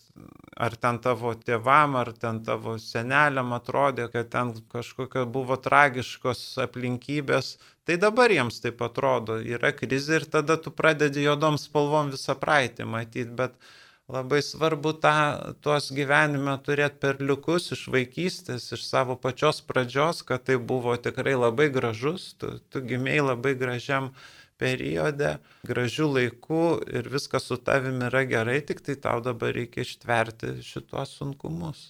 ar 0.56 0.76
ten 0.80 1.02
tavo 1.04 1.34
tėvam, 1.36 1.98
ar 2.00 2.12
ten 2.24 2.40
tavo 2.46 2.78
seneliam 2.80 3.52
atrodė, 3.52 4.08
kad 4.16 4.32
ten 4.32 4.54
kažkokia 4.72 5.26
buvo 5.36 5.60
tragiškos 5.68 6.42
aplinkybės, 6.64 7.52
tai 7.84 8.00
dabar 8.00 8.32
jiems 8.32 8.64
taip 8.64 8.80
atrodo, 8.88 9.36
yra 9.58 9.74
krizė 9.76 10.22
ir 10.22 10.28
tada 10.38 10.56
tu 10.56 10.72
pradedi 10.72 11.28
juodom 11.28 11.60
spalvom 11.60 12.14
visą 12.16 12.38
praeitį 12.46 12.88
matyti, 12.96 13.28
bet 13.42 13.60
labai 14.08 14.42
svarbu 14.42 14.92
tą, 15.00 15.16
tuos 15.64 15.88
gyvenime 15.96 16.56
turėti 16.66 17.00
perliukus 17.00 17.72
iš 17.76 17.86
vaikystės, 17.94 18.68
iš 18.76 18.84
savo 18.84 19.16
pačios 19.16 19.62
pradžios, 19.64 20.22
kad 20.28 20.44
tai 20.44 20.58
buvo 20.60 20.96
tikrai 21.00 21.36
labai 21.38 21.70
gražus, 21.72 22.34
tu, 22.38 22.58
tu 22.68 22.84
gimėjai 22.84 23.24
labai 23.30 23.54
gražiam 23.56 24.12
periode, 24.60 25.38
gražių 25.66 26.10
laikų 26.18 26.64
ir 27.00 27.08
viskas 27.10 27.48
su 27.48 27.56
tavimi 27.56 28.06
yra 28.10 28.22
gerai, 28.28 28.60
tik 28.60 28.84
tai 28.84 28.94
tau 29.08 29.24
dabar 29.24 29.56
reikia 29.56 29.82
ištverti 29.88 30.58
šitos 30.62 31.16
sunkumus. 31.18 31.88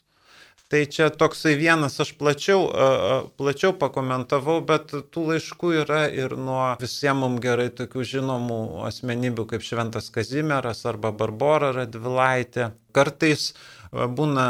Tai 0.74 0.86
čia 0.90 1.06
toksai 1.06 1.52
vienas, 1.54 2.00
aš 2.02 2.08
plačiau, 2.18 2.64
plačiau 3.38 3.76
pakomentavau, 3.78 4.56
bet 4.66 4.90
tų 5.14 5.22
laiškų 5.28 5.68
yra 5.84 6.00
ir 6.10 6.34
nuo 6.34 6.72
visiems 6.80 7.22
mums 7.22 7.38
gerai 7.44 7.68
tokių 7.78 8.06
žinomų 8.10 8.56
asmenybių 8.88 9.44
kaip 9.52 9.62
Šventas 9.62 10.10
Kazimieras 10.10 10.82
arba 10.90 11.12
Barbara 11.14 11.70
Radvilaitė. 11.76 12.72
Kartais 12.90 13.52
būna 13.94 14.46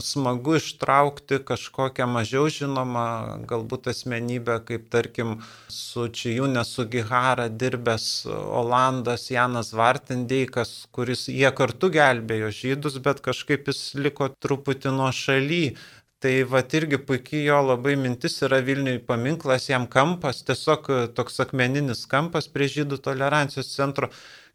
smagu 0.00 0.56
ištraukti 0.56 1.38
kažkokią 1.44 2.06
mažiau 2.08 2.48
žinomą 2.52 3.44
galbūt 3.48 3.90
asmenybę, 3.92 4.58
kaip 4.68 4.88
tarkim 4.92 5.36
su 5.68 6.06
Čijūne 6.08 6.64
Sugihara 6.64 7.48
dirbęs 7.48 8.26
Olandas 8.32 9.28
Janas 9.30 9.74
Vartendeikas, 9.76 10.86
kuris 10.92 11.26
jie 11.28 11.50
kartu 11.52 11.90
gelbėjo 11.92 12.50
žydus, 12.62 12.96
bet 13.04 13.20
kažkaip 13.20 13.68
jis 13.68 13.82
liko 14.00 14.30
truputį 14.40 14.96
nuo 14.96 15.12
šaly. 15.12 15.76
Tai 16.24 16.32
va 16.48 16.62
irgi 16.72 16.96
puikiai 16.96 17.42
jo 17.44 17.58
labai 17.60 17.92
mintis 18.00 18.38
yra 18.42 18.62
Vilniui 18.64 19.02
paminklas, 19.04 19.66
jam 19.68 19.84
kampas, 19.86 20.40
tiesiog 20.48 20.88
toks 21.14 21.42
akmeninis 21.44 22.06
kampas 22.08 22.48
prie 22.48 22.70
žydų 22.72 22.96
tolerancijos 23.04 23.68
centro 23.74 24.08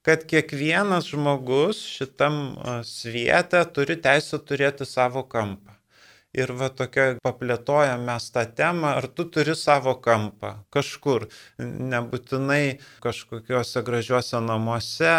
kad 0.06 0.24
kiekvienas 0.30 1.10
žmogus 1.14 1.82
šitam 1.98 2.40
sviete 2.88 3.62
turi 3.76 4.00
teisę 4.02 4.40
turėti 4.42 4.88
savo 4.90 5.24
kampą. 5.36 5.81
Ir 6.32 6.54
va 6.56 6.70
tokia 6.72 7.18
paplėtojam 7.20 8.06
mes 8.08 8.30
tą 8.32 8.46
temą, 8.56 8.94
ar 9.02 9.08
tu 9.12 9.26
turi 9.36 9.52
savo 9.60 9.98
kampą 10.00 10.52
kažkur, 10.72 11.26
nebūtinai 11.60 12.78
kažkokiuose 13.04 13.84
gražiuose 13.90 14.40
namuose, 14.46 15.10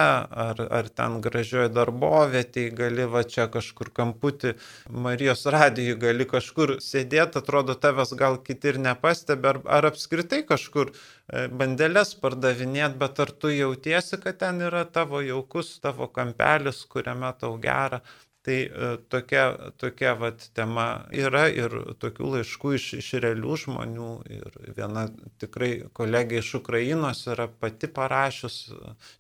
ar, 0.47 0.63
ar 0.79 0.89
ten 0.89 1.19
gražioje 1.27 1.69
darbovietėje, 1.77 2.73
gali 2.81 3.05
va 3.13 3.25
čia 3.29 3.45
kažkur 3.53 3.93
kamputį 4.01 4.55
Marijos 4.89 5.45
radijui, 5.53 5.99
gali 6.01 6.29
kažkur 6.33 6.79
sėdėti, 6.81 7.43
atrodo 7.45 7.77
tavęs 7.77 8.17
gal 8.17 8.41
kiti 8.41 8.73
ir 8.73 8.81
nepastebi, 8.89 9.53
ar, 9.53 9.61
ar 9.69 9.91
apskritai 9.93 10.41
kažkur 10.49 10.95
e, 10.95 11.45
bandelės 11.53 12.17
pardavinėt, 12.25 12.97
bet 12.97 13.21
ar 13.21 13.37
tu 13.37 13.53
jautiesi, 13.53 14.17
kad 14.17 14.41
ten 14.41 14.65
yra 14.65 14.87
tavo 14.89 15.21
jaukus, 15.21 15.77
tavo 15.85 16.09
kampelis, 16.09 16.87
kuriame 16.89 17.37
tau 17.37 17.59
gera, 17.61 18.01
Tai 18.43 18.55
e, 18.55 18.97
tokia, 19.09 19.43
tokia 19.79 20.15
vat, 20.19 20.49
tema 20.57 20.87
yra 21.15 21.45
ir 21.47 21.77
tokių 22.03 22.31
laiškų 22.37 22.73
iš, 22.75 22.87
iš 22.99 23.11
realių 23.23 23.59
žmonių. 23.65 24.09
Ir 24.35 24.57
viena 24.79 25.05
tikrai 25.39 25.71
kolegė 25.95 26.41
iš 26.43 26.57
Ukrainos 26.59 27.23
yra 27.31 27.47
pati 27.47 27.87
parašius. 27.87 28.57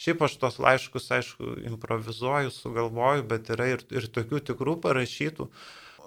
Šiaip 0.02 0.26
aš 0.26 0.34
tos 0.42 0.58
laiškus, 0.62 1.06
aišku, 1.18 1.52
improvizuoju, 1.70 2.50
sugalvoju, 2.56 3.28
bet 3.30 3.54
yra 3.54 3.70
ir, 3.76 3.86
ir 3.94 4.10
tokių 4.10 4.42
tikrų 4.50 4.76
parašytų. 4.88 5.48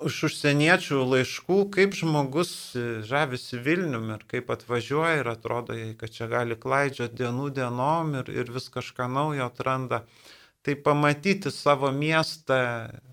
iš 0.03 0.17
užsieniečių 0.27 0.97
laiškų, 1.07 1.59
kaip 1.71 1.95
žmogus 1.95 2.49
žavisi 3.07 3.63
Vilnium 3.63 4.09
ir 4.17 4.25
kaip 4.27 4.51
atvažiuoja 4.51 5.21
ir 5.21 5.29
atrodo, 5.31 5.77
kad 5.95 6.11
čia 6.11 6.27
gali 6.27 6.59
klaidžioti 6.59 7.15
dienų 7.23 7.47
dienom 7.55 8.17
ir, 8.19 8.31
ir 8.43 8.51
vis 8.51 8.67
kažką 8.73 9.07
naujo 9.07 9.47
atranda. 9.47 10.03
Tai 10.65 10.75
pamatyti 10.85 11.51
savo 11.53 11.91
miestą 11.93 12.57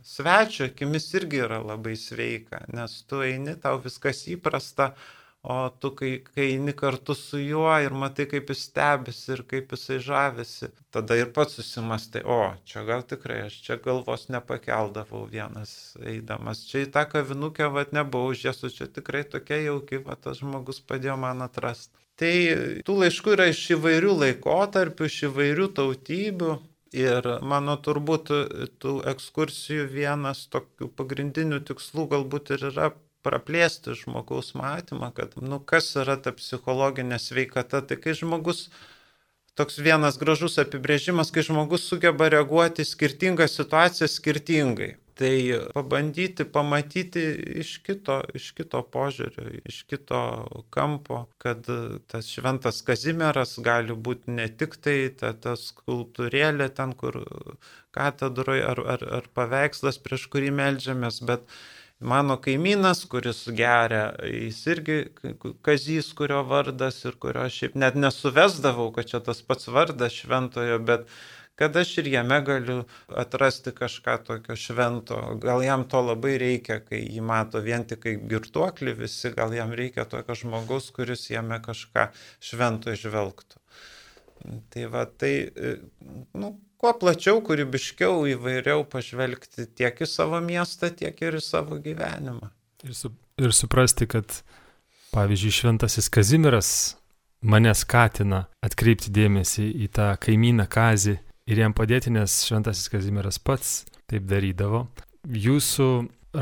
svečio 0.09 0.71
akimis 0.71 1.11
irgi 1.19 1.43
yra 1.45 1.59
labai 1.61 1.97
sveika, 2.01 2.63
nes 2.73 2.95
tu 3.09 3.21
eini, 3.27 3.59
tau 3.61 3.77
viskas 3.85 4.25
įprasta, 4.33 4.95
O 5.43 5.69
tu, 5.81 5.91
kai, 5.91 6.11
kai 6.23 6.45
eini 6.53 6.73
kartu 6.73 7.15
su 7.19 7.41
juo 7.43 7.71
ir 7.83 7.95
matai, 7.99 8.29
kaip 8.31 8.51
jis 8.53 8.61
stebisi 8.69 9.33
ir 9.35 9.41
kaip 9.51 9.73
jisai 9.75 9.97
žavisi, 10.07 10.69
tada 10.95 11.17
ir 11.19 11.33
pats 11.35 11.57
susimastai, 11.59 12.23
o 12.23 12.37
čia 12.71 12.85
gal 12.87 13.03
tikrai 13.03 13.41
aš 13.49 13.57
čia 13.65 13.77
galvos 13.83 14.29
nepakeldavau 14.31 15.25
vienas 15.33 15.73
eidamas. 15.99 16.63
Čia 16.69 16.85
į 16.85 16.93
tą 16.95 17.03
kavinukę 17.17 17.73
vad 17.75 17.91
nebuvau 17.91 18.31
užėsu, 18.37 18.71
čia 18.71 18.87
tikrai 18.87 19.25
tokia 19.35 19.59
jauki, 19.65 19.99
va 20.07 20.15
tas 20.15 20.39
žmogus 20.45 20.79
padėjo 20.79 21.19
man 21.25 21.43
atrasti. 21.49 21.99
Tai 22.23 22.35
tų 22.87 23.01
laiškų 23.03 23.35
yra 23.35 23.51
iš 23.51 23.65
įvairių 23.81 24.15
laikotarpių, 24.23 25.11
iš 25.11 25.19
įvairių 25.33 25.73
tautybių. 25.81 26.55
Ir 26.93 27.25
mano 27.41 27.79
turbūt 27.81 28.29
tų 28.83 28.99
ekskursijų 29.15 29.87
vienas 29.89 30.45
tokių 30.53 30.91
pagrindinių 30.99 31.63
tikslų 31.71 32.05
galbūt 32.11 32.53
ir 32.57 32.67
yra 32.69 32.91
praplėsti 33.25 33.95
žmogaus 33.97 34.53
matymą, 34.59 35.13
kad, 35.17 35.37
nu, 35.41 35.61
kas 35.61 35.89
yra 35.97 36.19
ta 36.21 36.35
psichologinė 36.37 37.17
sveikata, 37.23 37.81
tai 37.87 37.97
kai 37.97 38.13
žmogus, 38.19 38.67
toks 39.57 39.79
vienas 39.81 40.19
gražus 40.21 40.59
apibrėžimas, 40.61 41.31
kai 41.33 41.47
žmogus 41.47 41.87
sugeba 41.89 42.29
reaguoti 42.35 42.85
skirtingas 42.85 43.57
situacijas 43.57 44.19
skirtingai. 44.19 44.97
Tai 45.19 45.37
pabandyti 45.75 46.45
pamatyti 46.49 47.23
iš 47.61 47.75
kito, 47.85 48.15
iš 48.39 48.47
kito 48.57 48.81
požiūrio, 48.95 49.59
iš 49.69 49.83
kito 49.91 50.21
kampo, 50.73 51.27
kad 51.43 51.69
tas 52.09 52.31
šventas 52.33 52.81
Kazimieras 52.87 53.59
gali 53.61 53.93
būti 53.93 54.33
ne 54.39 54.49
tik 54.49 54.79
tai 54.81 54.97
ta, 55.21 55.35
ta 55.37 55.53
skulptūrėlė 55.61 56.71
ten, 56.79 56.97
kur 56.97 57.21
katedroje 57.93 58.65
ar, 58.71 58.81
ar, 58.97 59.07
ar 59.21 59.29
paveikslas, 59.37 60.01
prieš 60.01 60.27
kurį 60.33 60.51
melžiamės, 60.63 61.21
bet 61.29 61.45
Mano 62.03 62.35
kaimynas, 62.43 63.05
kuris 63.07 63.45
geria, 63.55 64.09
jis 64.27 64.57
irgi 64.73 64.97
kazys, 65.63 66.09
kurio 66.19 66.41
vardas 66.51 66.97
ir 67.07 67.15
kurio 67.23 67.45
šiaip 67.57 67.77
net 67.79 67.95
nesuvesdavau, 67.95 68.89
kad 68.97 69.07
čia 69.13 69.21
tas 69.23 69.43
pats 69.47 69.71
vardas 69.71 70.17
šventojo, 70.17 70.81
bet 70.89 71.07
kad 71.63 71.77
aš 71.77 71.93
ir 72.03 72.09
jame 72.11 72.41
galiu 72.43 72.81
atrasti 73.23 73.71
kažką 73.71 74.17
tokio 74.27 74.57
švento. 74.59 75.19
Gal 75.43 75.63
jam 75.63 75.85
to 75.87 76.01
labai 76.03 76.35
reikia, 76.43 76.81
kai 76.83 76.99
jį 77.05 77.23
mato 77.23 77.63
vien 77.63 77.87
tik 77.87 78.03
kaip 78.03 78.25
girtuoklį 78.33 78.97
visi, 78.99 79.31
gal 79.37 79.55
jam 79.55 79.71
reikia 79.79 80.03
tokio 80.11 80.35
žmogaus, 80.41 80.91
kuris 80.97 81.29
jame 81.31 81.61
kažką 81.63 82.09
švento 82.43 82.91
išvelgtų. 82.91 83.63
Tai 84.75 84.89
va, 84.91 85.07
tai, 85.07 85.33
nu, 86.35 86.57
kuo 86.83 86.95
plačiau, 86.99 87.39
kūrybiškiau, 87.47 88.27
įvairiau 88.35 88.83
pažvelgti 88.91 89.69
tiek 89.71 90.03
į 90.03 90.11
savo 90.11 90.43
miestą, 90.43 90.91
tiek 90.91 91.23
ir 91.23 91.39
į 91.39 91.47
savo 91.47 91.79
gyvenimą. 91.85 92.51
Ir, 92.83 92.97
su, 92.99 93.15
ir 93.39 93.55
suprasti, 93.55 94.11
kad, 94.11 94.43
pavyzdžiui, 95.15 95.59
Šventasis 95.63 96.11
Kazimiras 96.11 96.73
mane 97.47 97.71
skatina 97.79 98.49
atkreipti 98.67 99.15
dėmesį 99.15 99.71
į 99.87 99.95
tą 99.95 100.17
kaimyną 100.19 100.67
Kazį 100.67 101.21
ir 101.47 101.63
jam 101.63 101.75
padėti, 101.77 102.13
nes 102.15 102.43
Šventasis 102.47 102.91
Kazimiras 102.93 103.39
pats 103.43 103.83
taip 104.11 104.27
darydavo. 104.31 104.87
Jūsų 105.27 105.89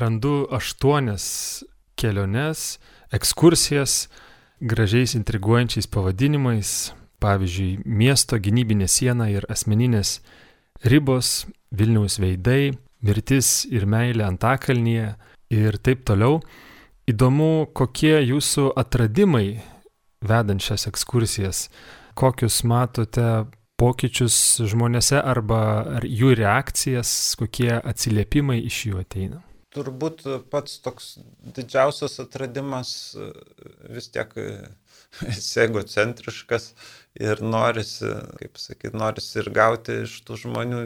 randu 0.01 0.35
aštuonias 0.55 1.27
keliones, 2.01 2.79
ekskursijas, 3.13 4.09
gražiais 4.61 5.17
intriguojančiais 5.19 5.89
pavadinimais, 5.91 6.93
pavyzdžiui, 7.21 7.83
miesto 7.85 8.39
gynybinė 8.41 8.89
siena 8.89 9.29
ir 9.33 9.47
asmeninės 9.53 10.21
ribos, 10.85 11.47
Vilniaus 11.71 12.17
veidai, 12.19 12.73
mirtis 13.07 13.63
ir 13.71 13.85
meilė 13.87 14.25
Antakalnyje 14.27 15.13
ir 15.55 15.77
taip 15.79 16.03
toliau. 16.09 16.41
Įdomu, 17.11 17.69
kokie 17.75 18.17
jūsų 18.23 18.71
atradimai 18.79 19.61
vedant 20.27 20.63
šias 20.63 20.89
ekskursijas, 20.91 21.69
kokius 22.19 22.61
matote 22.67 23.47
pokyčius 23.81 24.37
žmonėse 24.71 25.21
arba 25.21 25.61
ar 25.99 26.07
jų 26.07 26.35
reakcijas, 26.41 27.13
kokie 27.41 27.73
atsiliepimai 27.79 28.61
iš 28.69 28.83
jų 28.91 29.01
ateina. 29.05 29.41
Turbūt 29.71 30.25
pats 30.51 30.81
toks 30.83 31.13
didžiausias 31.57 32.19
atradimas 32.25 32.93
vis 33.89 34.11
tiek 34.11 34.33
esi 35.35 35.61
egocentriškas 35.65 36.71
ir 37.21 37.43
norisi, 37.43 38.09
kaip 38.39 38.59
sakyti, 38.61 38.97
norisi 38.97 39.41
ir 39.43 39.51
gauti 39.55 39.97
iš 40.05 40.17
tų 40.27 40.37
žmonių, 40.45 40.83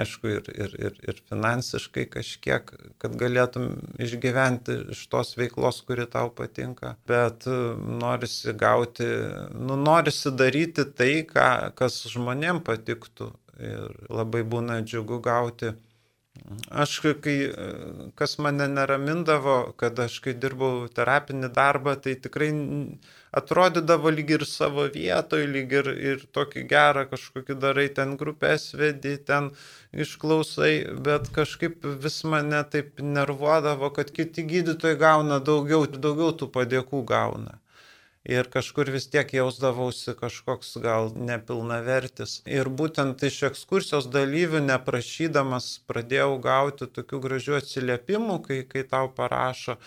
aišku, 0.00 0.30
ir, 0.38 0.48
ir, 0.54 0.76
ir, 0.88 1.00
ir 1.04 1.18
finansiškai 1.28 2.06
kažkiek, 2.14 2.72
kad 3.02 3.18
galėtum 3.20 3.74
išgyventi 4.00 4.78
iš 4.96 5.04
tos 5.12 5.34
veiklos, 5.38 5.82
kuri 5.88 6.08
tau 6.10 6.32
patinka, 6.34 6.94
bet 7.08 7.46
e, 7.50 7.58
norisi 8.00 8.56
gauti, 8.56 9.08
nu, 9.52 9.76
norisi 9.76 10.32
daryti 10.32 10.88
tai, 10.88 11.12
ką, 11.28 11.74
kas 11.78 12.00
žmonėm 12.14 12.64
patiktų. 12.66 13.34
Ir 13.58 13.94
labai 14.06 14.44
būna 14.46 14.76
džiugu 14.86 15.16
gauti 15.18 15.72
Aš, 16.82 16.92
kai, 17.22 17.34
kas 18.18 18.36
mane 18.38 18.68
neramindavo, 18.72 19.56
kad 19.80 19.98
aš, 20.04 20.18
kai 20.24 20.34
dirbau 20.42 20.86
terapinį 20.98 21.50
darbą, 21.56 21.94
tai 22.04 22.14
tikrai 22.26 22.48
atrodydavo 23.40 24.12
lyg 24.14 24.32
ir 24.36 24.44
savo 24.48 24.86
vietoje, 24.94 25.48
lyg 25.52 25.74
ir, 25.80 25.90
ir 26.12 26.24
tokį 26.38 26.64
gerą 26.70 27.04
kažkokį 27.12 27.58
darai, 27.64 27.86
ten 28.00 28.16
grupės 28.20 28.70
vedi, 28.80 29.16
ten 29.30 29.50
išklausai, 29.92 30.72
bet 31.08 31.30
kažkaip 31.36 31.84
vis 32.04 32.22
mane 32.24 32.64
taip 32.72 33.04
nervuodavo, 33.04 33.92
kad 33.96 34.12
kiti 34.16 34.46
gydytojai 34.52 35.00
gauna 35.04 35.40
daugiau, 35.50 35.86
daugiau 35.86 36.36
tų 36.42 36.52
padėkų 36.58 37.04
gauna 37.12 37.58
ir 38.24 38.48
kažkur 38.50 38.90
vis 38.90 39.06
tiek 39.12 39.30
jausdavausi 39.34 40.14
kažkoks 40.18 40.76
gal 40.82 41.12
nepilnavertis. 41.14 42.40
Ir 42.46 42.70
būtent 42.80 43.22
iš 43.28 43.42
ekskursijos 43.50 44.08
dalyvių 44.12 44.64
neprašydamas 44.66 45.70
pradėjau 45.90 46.34
gauti 46.42 46.90
tokių 46.98 47.22
gražių 47.28 47.58
atsiliepimų, 47.60 48.40
kai, 48.48 48.60
kai 48.68 48.84
tau 48.88 49.08
parašo, 49.14 49.78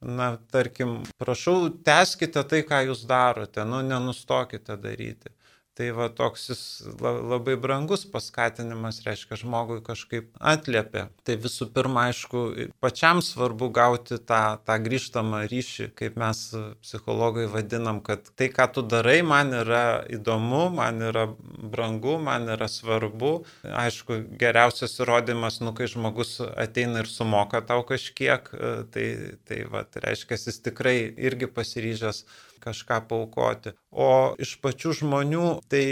na, 0.00 0.32
tarkim, 0.52 1.00
prašau, 1.20 1.68
teskite 1.84 2.44
tai, 2.48 2.62
ką 2.68 2.84
jūs 2.88 3.04
darote, 3.08 3.66
nu, 3.68 3.82
nenustokite 3.84 4.78
daryti. 4.80 5.34
Tai 5.80 5.86
va 5.96 6.10
toks 6.12 6.42
jis 6.50 6.62
labai 7.00 7.54
brangus 7.56 8.02
paskatinimas, 8.12 8.98
reiškia, 9.06 9.38
žmogui 9.40 9.78
kažkaip 9.80 10.26
atliepia. 10.52 11.06
Tai 11.24 11.36
visų 11.40 11.70
pirma, 11.72 12.02
aišku, 12.10 12.42
pačiam 12.84 13.22
svarbu 13.24 13.70
gauti 13.72 14.18
tą, 14.28 14.58
tą 14.66 14.76
grįžtamą 14.84 15.46
ryšį, 15.48 15.86
kaip 15.96 16.18
mes 16.20 16.42
psichologai 16.82 17.46
vadinam, 17.48 18.02
kad 18.04 18.28
tai, 18.36 18.50
ką 18.52 18.66
tu 18.74 18.84
darai, 18.84 19.22
man 19.24 19.54
yra 19.62 20.02
įdomu, 20.12 20.66
man 20.76 21.00
yra 21.06 21.24
brangu, 21.40 22.18
man 22.20 22.52
yra 22.58 22.68
svarbu. 22.68 23.32
Aišku, 23.64 24.20
geriausias 24.42 25.00
įrodymas, 25.00 25.62
nu, 25.64 25.72
kai 25.72 25.88
žmogus 25.88 26.42
ateina 26.44 27.00
ir 27.00 27.08
sumoka 27.08 27.64
tau 27.64 27.88
kažkiek, 27.88 28.52
tai, 28.92 29.08
tai 29.48 29.64
va, 29.72 29.86
tai 29.88 30.04
reiškia, 30.10 30.42
jis 30.44 30.60
tikrai 30.68 30.98
irgi 31.16 31.48
pasiryžęs 31.48 32.24
kažką 32.62 33.00
paukoti. 33.10 33.74
O 33.90 34.34
iš 34.40 34.56
pačių 34.64 34.94
žmonių, 35.02 35.46
tai 35.72 35.84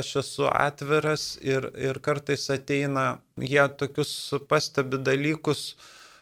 aš 0.00 0.12
esu 0.22 0.48
atviras 0.50 1.32
ir, 1.42 1.70
ir 1.78 2.00
kartais 2.04 2.48
ateina, 2.52 3.20
jie 3.40 3.64
tokius 3.80 4.12
pastebi 4.50 5.00
dalykus, 5.02 5.74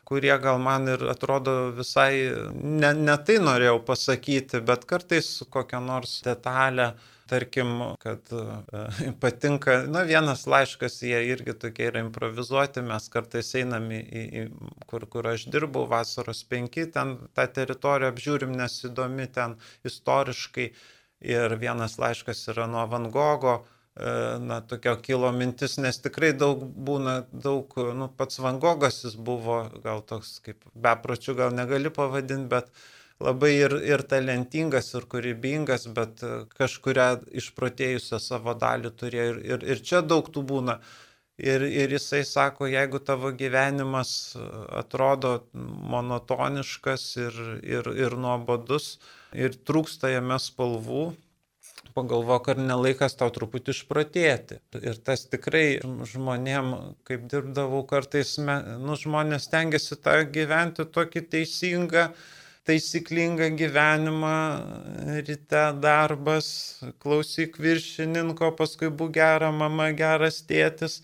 kurie 0.08 0.32
gal 0.40 0.60
man 0.62 0.88
ir 0.88 1.04
atrodo 1.12 1.56
visai, 1.76 2.30
ne, 2.54 2.94
ne 2.96 3.16
tai 3.28 3.38
norėjau 3.44 3.82
pasakyti, 3.90 4.62
bet 4.64 4.86
kartais 4.88 5.28
kokią 5.52 5.82
nors 5.84 6.20
detalę 6.24 6.94
tarkim, 7.28 7.80
kad 8.02 8.32
e, 8.32 9.12
patinka, 9.22 9.82
na, 9.90 10.02
vienas 10.08 10.46
laiškas, 10.50 11.00
jie 11.04 11.20
irgi 11.30 11.54
tokie 11.62 11.88
yra 11.90 12.02
improvizuoti, 12.04 12.82
mes 12.86 13.08
kartais 13.12 13.52
einam 13.60 13.88
į, 13.92 14.00
į, 14.00 14.24
į 14.42 14.82
kur, 14.90 15.06
kur 15.12 15.30
aš 15.32 15.46
dirbau, 15.52 15.86
vasaros 15.90 16.42
penki, 16.48 16.88
ten 16.94 17.16
tą 17.36 17.46
teritoriją 17.58 18.12
apžiūrim, 18.14 18.54
nes 18.58 18.78
įdomi 18.88 19.28
ten 19.34 19.58
istoriškai. 19.88 20.70
Ir 21.28 21.56
vienas 21.58 21.96
laiškas 21.98 22.44
yra 22.52 22.68
nuo 22.70 22.84
Van 22.90 23.08
Gogo, 23.14 23.56
e, 23.98 24.12
na, 24.44 24.60
tokia 24.62 24.94
kilo 25.02 25.32
mintis, 25.34 25.74
nes 25.82 25.98
tikrai 26.04 26.30
daug 26.36 26.62
būna, 26.62 27.20
daug, 27.32 27.74
nu, 27.98 28.06
pats 28.20 28.38
Van 28.44 28.60
Gogas 28.62 29.02
jis 29.04 29.18
buvo 29.18 29.64
gal 29.82 30.04
toks 30.06 30.38
kaip 30.46 30.62
bepročių, 30.74 31.34
gal 31.42 31.58
negali 31.58 31.90
pavadinti, 31.90 32.46
bet 32.54 32.70
labai 33.24 33.52
ir, 33.56 33.74
ir 33.86 34.04
talentingas, 34.10 34.92
ir 34.94 35.08
kūrybingas, 35.10 35.88
bet 35.94 36.22
e, 36.22 36.32
kažkuria 36.58 37.10
išprotėjusią 37.42 38.20
savo 38.22 38.54
dalį 38.58 38.94
turėjo. 39.00 39.28
Ir, 39.28 39.44
ir, 39.52 39.68
ir 39.74 39.84
čia 39.90 40.02
daug 40.06 40.30
tų 40.34 40.44
būna. 40.52 40.78
Ir, 41.38 41.62
ir 41.62 41.92
jisai 41.94 42.24
sako, 42.26 42.66
jeigu 42.66 42.98
tavo 42.98 43.30
gyvenimas 43.30 44.34
atrodo 44.74 45.36
monotoniškas 45.54 47.04
ir, 47.22 47.38
ir, 47.62 47.90
ir 47.94 48.16
nuobodus 48.18 48.96
ir 49.30 49.54
trūksta 49.54 50.10
jame 50.10 50.34
spalvų, 50.42 51.04
pagalvok, 51.94 52.50
ar 52.52 52.60
nelaikas 52.62 53.16
tau 53.18 53.30
truputį 53.34 53.74
išpratėti. 53.74 54.58
Ir 54.80 54.98
tas 55.04 55.24
tikrai 55.30 55.80
žmonėm, 56.10 56.74
kaip 57.08 57.26
dirbdavau 57.30 57.84
kartais, 57.88 58.36
nu, 58.38 58.98
žmonės 58.98 59.48
tengiasi 59.52 59.98
tą 60.02 60.20
gyventi 60.34 60.86
tokį 60.94 61.24
teisingą, 61.34 62.08
taisyklingą 62.68 63.48
gyvenimą, 63.56 64.34
ryte 65.26 65.62
darbas, 65.80 66.48
klausyk 67.00 67.56
viršininko, 67.64 68.52
paskui 68.58 68.90
būk 68.92 69.14
gera 69.16 69.48
mama, 69.54 69.88
geras 69.96 70.42
tėtis. 70.44 71.00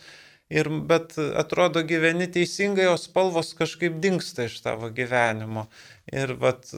Ir, 0.54 0.68
bet 0.86 1.16
atrodo 1.18 1.82
gyveni 1.86 2.28
teisingai, 2.30 2.86
o 2.92 2.98
spalvos 3.00 3.54
kažkaip 3.58 3.96
dinksta 4.02 4.46
iš 4.46 4.60
tavo 4.62 4.90
gyvenimo. 4.94 5.66
Ir 6.12 6.34
vat, 6.38 6.68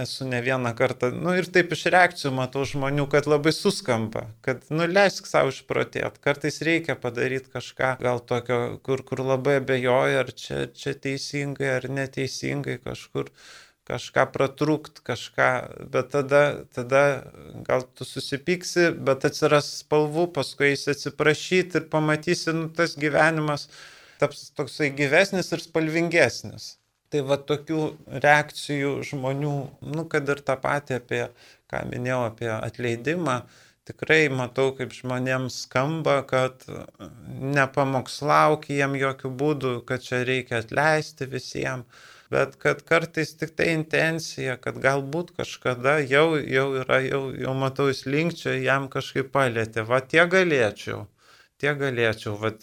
esu 0.00 0.26
ne 0.26 0.40
vieną 0.42 0.72
kartą, 0.78 1.10
nu 1.12 1.34
ir 1.36 1.46
taip 1.52 1.74
iš 1.76 1.84
reakcijų 1.92 2.32
matau 2.34 2.64
žmonių, 2.66 3.04
kad 3.12 3.28
labai 3.28 3.52
suskamba, 3.52 4.24
kad 4.46 4.64
nuleisk 4.72 5.28
savo 5.28 5.52
išprotėt, 5.52 6.16
kartais 6.24 6.62
reikia 6.64 6.96
padaryti 6.98 7.52
kažką 7.52 7.92
gal 8.00 8.22
tokio, 8.24 8.60
kur, 8.86 9.04
kur 9.06 9.20
labai 9.20 9.58
abejoja, 9.60 10.24
ar 10.24 10.32
čia, 10.32 10.64
čia 10.72 10.96
teisingai 10.96 11.74
ar 11.76 11.90
neteisingai 11.92 12.80
kažkur 12.80 13.28
kažką 13.90 14.26
pratrūkt, 14.34 15.00
kažką, 15.06 15.50
bet 15.92 16.10
tada, 16.14 16.42
tada 16.74 17.04
gal 17.66 17.84
tu 17.98 18.06
susipyksi, 18.06 18.90
bet 18.94 19.26
atsiras 19.28 19.70
spalvų, 19.82 20.28
paskui 20.36 20.70
eisi 20.72 20.92
atsiprašyti 20.94 21.80
ir 21.80 21.88
pamatysi, 21.92 22.54
nu, 22.56 22.68
tas 22.74 22.96
gyvenimas 23.00 23.68
taps 24.20 24.50
toksai 24.56 24.90
gyvesnis 24.96 25.50
ir 25.54 25.64
spalvingesnis. 25.64 26.74
Tai 27.10 27.24
va 27.26 27.40
tokių 27.42 27.80
reakcijų 28.22 28.92
žmonių, 29.08 29.56
nu, 29.96 30.04
kad 30.10 30.28
ir 30.30 30.44
tą 30.46 30.54
patį 30.62 31.00
apie, 31.00 31.24
ką 31.70 31.82
minėjau, 31.90 32.20
apie 32.28 32.50
atleidimą, 32.52 33.40
tikrai 33.90 34.28
matau, 34.30 34.70
kaip 34.78 34.94
žmonėms 34.94 35.64
skamba, 35.64 36.20
kad 36.30 36.62
nepamokslauk 37.58 38.68
jiem 38.70 38.94
jokių 39.00 39.32
būdų, 39.42 39.74
kad 39.88 40.06
čia 40.06 40.22
reikia 40.28 40.60
atleisti 40.62 41.26
visiems 41.34 42.06
bet 42.30 42.56
kad 42.62 42.82
kartais 42.86 43.32
tik 43.38 43.54
tai 43.58 43.72
intencija, 43.74 44.56
kad 44.62 44.78
galbūt 44.82 45.34
kažkada 45.38 45.98
jau, 46.04 46.38
jau 46.38 46.66
yra, 46.82 47.00
jau, 47.04 47.22
jau 47.34 47.54
matau, 47.58 47.88
jis 47.90 48.04
linkčia, 48.06 48.54
jam 48.62 48.88
kažkaip 48.92 49.32
palėtė, 49.34 49.84
va 49.88 50.00
tie 50.00 50.22
galėčiau, 50.30 51.04
tie 51.60 51.74
galėčiau, 51.78 52.36
va 52.40 52.54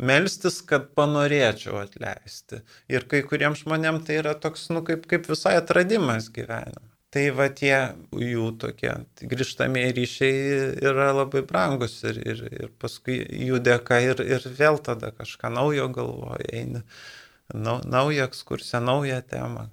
melstis, 0.00 0.60
kad 0.66 0.90
panorėčiau 0.96 1.82
atleisti. 1.82 2.62
Ir 2.92 3.04
kai 3.10 3.20
kuriems 3.26 3.64
žmonėms 3.66 4.06
tai 4.06 4.22
yra 4.22 4.36
toks, 4.38 4.70
nu, 4.72 4.84
kaip, 4.86 5.04
kaip 5.10 5.28
visai 5.28 5.58
atradimas 5.60 6.30
gyvenime. 6.32 6.88
Tai 7.10 7.24
va 7.34 7.48
tie 7.50 7.74
jų 8.14 8.52
tokie 8.62 8.92
grįžtamieji 9.26 9.94
ryšiai 9.96 10.42
yra 10.86 11.08
labai 11.10 11.42
brangus 11.42 11.96
ir, 12.06 12.20
ir, 12.22 12.42
ir 12.54 12.68
paskui 12.78 13.16
jų 13.48 13.58
dėka 13.66 13.98
ir, 14.04 14.22
ir 14.22 14.46
vėl 14.54 14.78
tada 14.78 15.10
kažką 15.16 15.50
naujo 15.56 15.88
galvoja 15.96 16.46
eina 16.54 16.84
nau, 17.54 17.80
naują 17.84 18.24
ekskursiją, 18.28 18.80
naują 18.84 19.22
temą. 19.22 19.68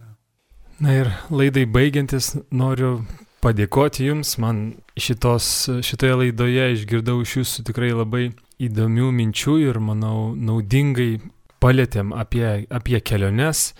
Na 0.79 0.93
ir 0.93 1.09
laidai 1.33 1.65
baigiantis 1.65 2.35
noriu 2.51 3.01
padėkoti 3.41 4.05
Jums, 4.05 4.35
man 4.41 4.75
šitos, 4.99 5.47
šitoje 5.85 6.19
laidoje 6.21 6.67
išgirdau 6.75 7.21
iš 7.23 7.39
Jūsų 7.39 7.65
tikrai 7.69 7.93
labai 7.95 8.27
įdomių 8.61 9.11
minčių 9.19 9.57
ir 9.67 9.79
manau 9.81 10.33
naudingai 10.35 11.17
palėtėm 11.61 12.13
apie, 12.13 12.67
apie 12.69 13.01
keliones, 13.01 13.71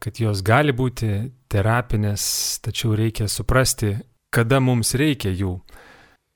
kad 0.00 0.20
jos 0.20 0.42
gali 0.46 0.72
būti 0.72 1.10
terapinės, 1.52 2.22
tačiau 2.64 2.94
reikia 2.96 3.28
suprasti, 3.28 3.96
kada 4.32 4.60
mums 4.60 4.94
reikia 4.96 5.32
jų, 5.32 5.58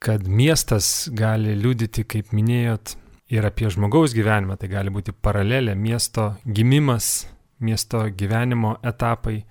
kad 0.03 0.27
miestas 0.27 1.09
gali 1.15 1.55
liudyti, 1.57 2.05
kaip 2.05 2.33
minėjot, 2.35 2.97
ir 3.33 3.47
apie 3.49 3.71
žmogaus 3.73 4.15
gyvenimą. 4.17 4.59
Tai 4.61 4.69
gali 4.71 4.93
būti 4.93 5.15
paralelė, 5.15 5.75
miesto 5.79 6.35
gimimas, 6.45 7.27
miesto 7.65 8.05
gyvenimo 8.11 8.77
etapai. 8.85 9.43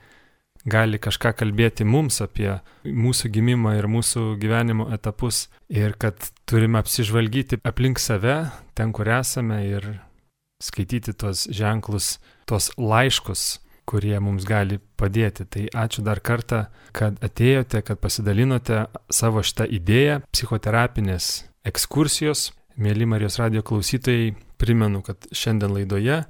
Gali 0.62 1.00
kažką 1.02 1.32
kalbėti 1.40 1.88
mums 1.90 2.20
apie 2.22 2.52
mūsų 2.86 3.32
gimimą 3.34 3.74
ir 3.80 3.88
mūsų 3.90 4.36
gyvenimo 4.38 4.92
etapus 4.94 5.48
ir 5.74 5.96
kad 5.98 6.22
turime 6.46 6.78
apsižvalgyti 6.84 7.58
aplink 7.66 7.98
save, 7.98 8.52
ten, 8.78 8.94
kur 8.94 9.10
esame 9.10 9.58
ir 9.66 9.88
skaityti 10.62 11.16
tuos 11.18 11.48
ženklus, 11.50 12.20
tuos 12.46 12.70
laiškus, 12.78 13.58
kurie 13.90 14.14
mums 14.22 14.46
gali 14.46 14.78
padėti. 15.02 15.48
Tai 15.50 15.66
ačiū 15.88 16.06
dar 16.06 16.22
kartą, 16.22 16.68
kad 16.94 17.18
atėjote, 17.26 17.82
kad 17.82 17.98
pasidalinote 17.98 18.86
savo 19.10 19.42
šitą 19.42 19.66
idėją 19.66 20.22
psichoterapinės 20.30 21.34
ekskursijos 21.66 22.52
Mėly 22.80 23.08
Marijos 23.10 23.40
radio 23.42 23.64
klausytojai, 23.66 24.36
primenu, 24.62 25.02
kad 25.04 25.28
šiandien 25.36 25.74
laidoje 25.76 26.22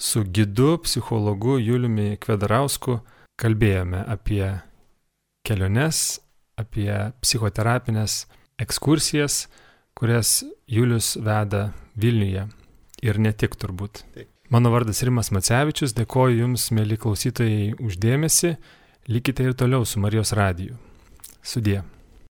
su 0.00 0.24
gidu, 0.24 0.78
psichologu 0.84 1.58
Juliumi 1.60 2.16
Kvedarausku 2.20 2.98
kalbėjome 3.40 4.00
apie 4.08 4.44
keliones, 5.46 6.20
apie 6.60 6.92
psichoterapinės 7.20 8.24
ekskursijas, 8.60 9.46
kurias 9.96 10.42
Julius 10.68 11.14
veda 11.20 11.70
Vilniuje 12.00 12.46
ir 13.04 13.20
ne 13.20 13.32
tik 13.32 13.56
turbūt. 13.60 14.04
Mano 14.50 14.72
vardas 14.72 15.04
Rimas 15.06 15.30
Macevičius, 15.30 15.94
dėkoju 15.94 16.42
Jums, 16.42 16.70
mėly 16.74 16.98
klausytojai, 17.00 17.72
uždėmesi, 17.78 18.56
likite 19.08 19.46
ir 19.46 19.56
toliau 19.56 19.86
su 19.86 20.02
Marijos 20.02 20.34
radiju. 20.36 20.76
Sudie. 21.42 21.82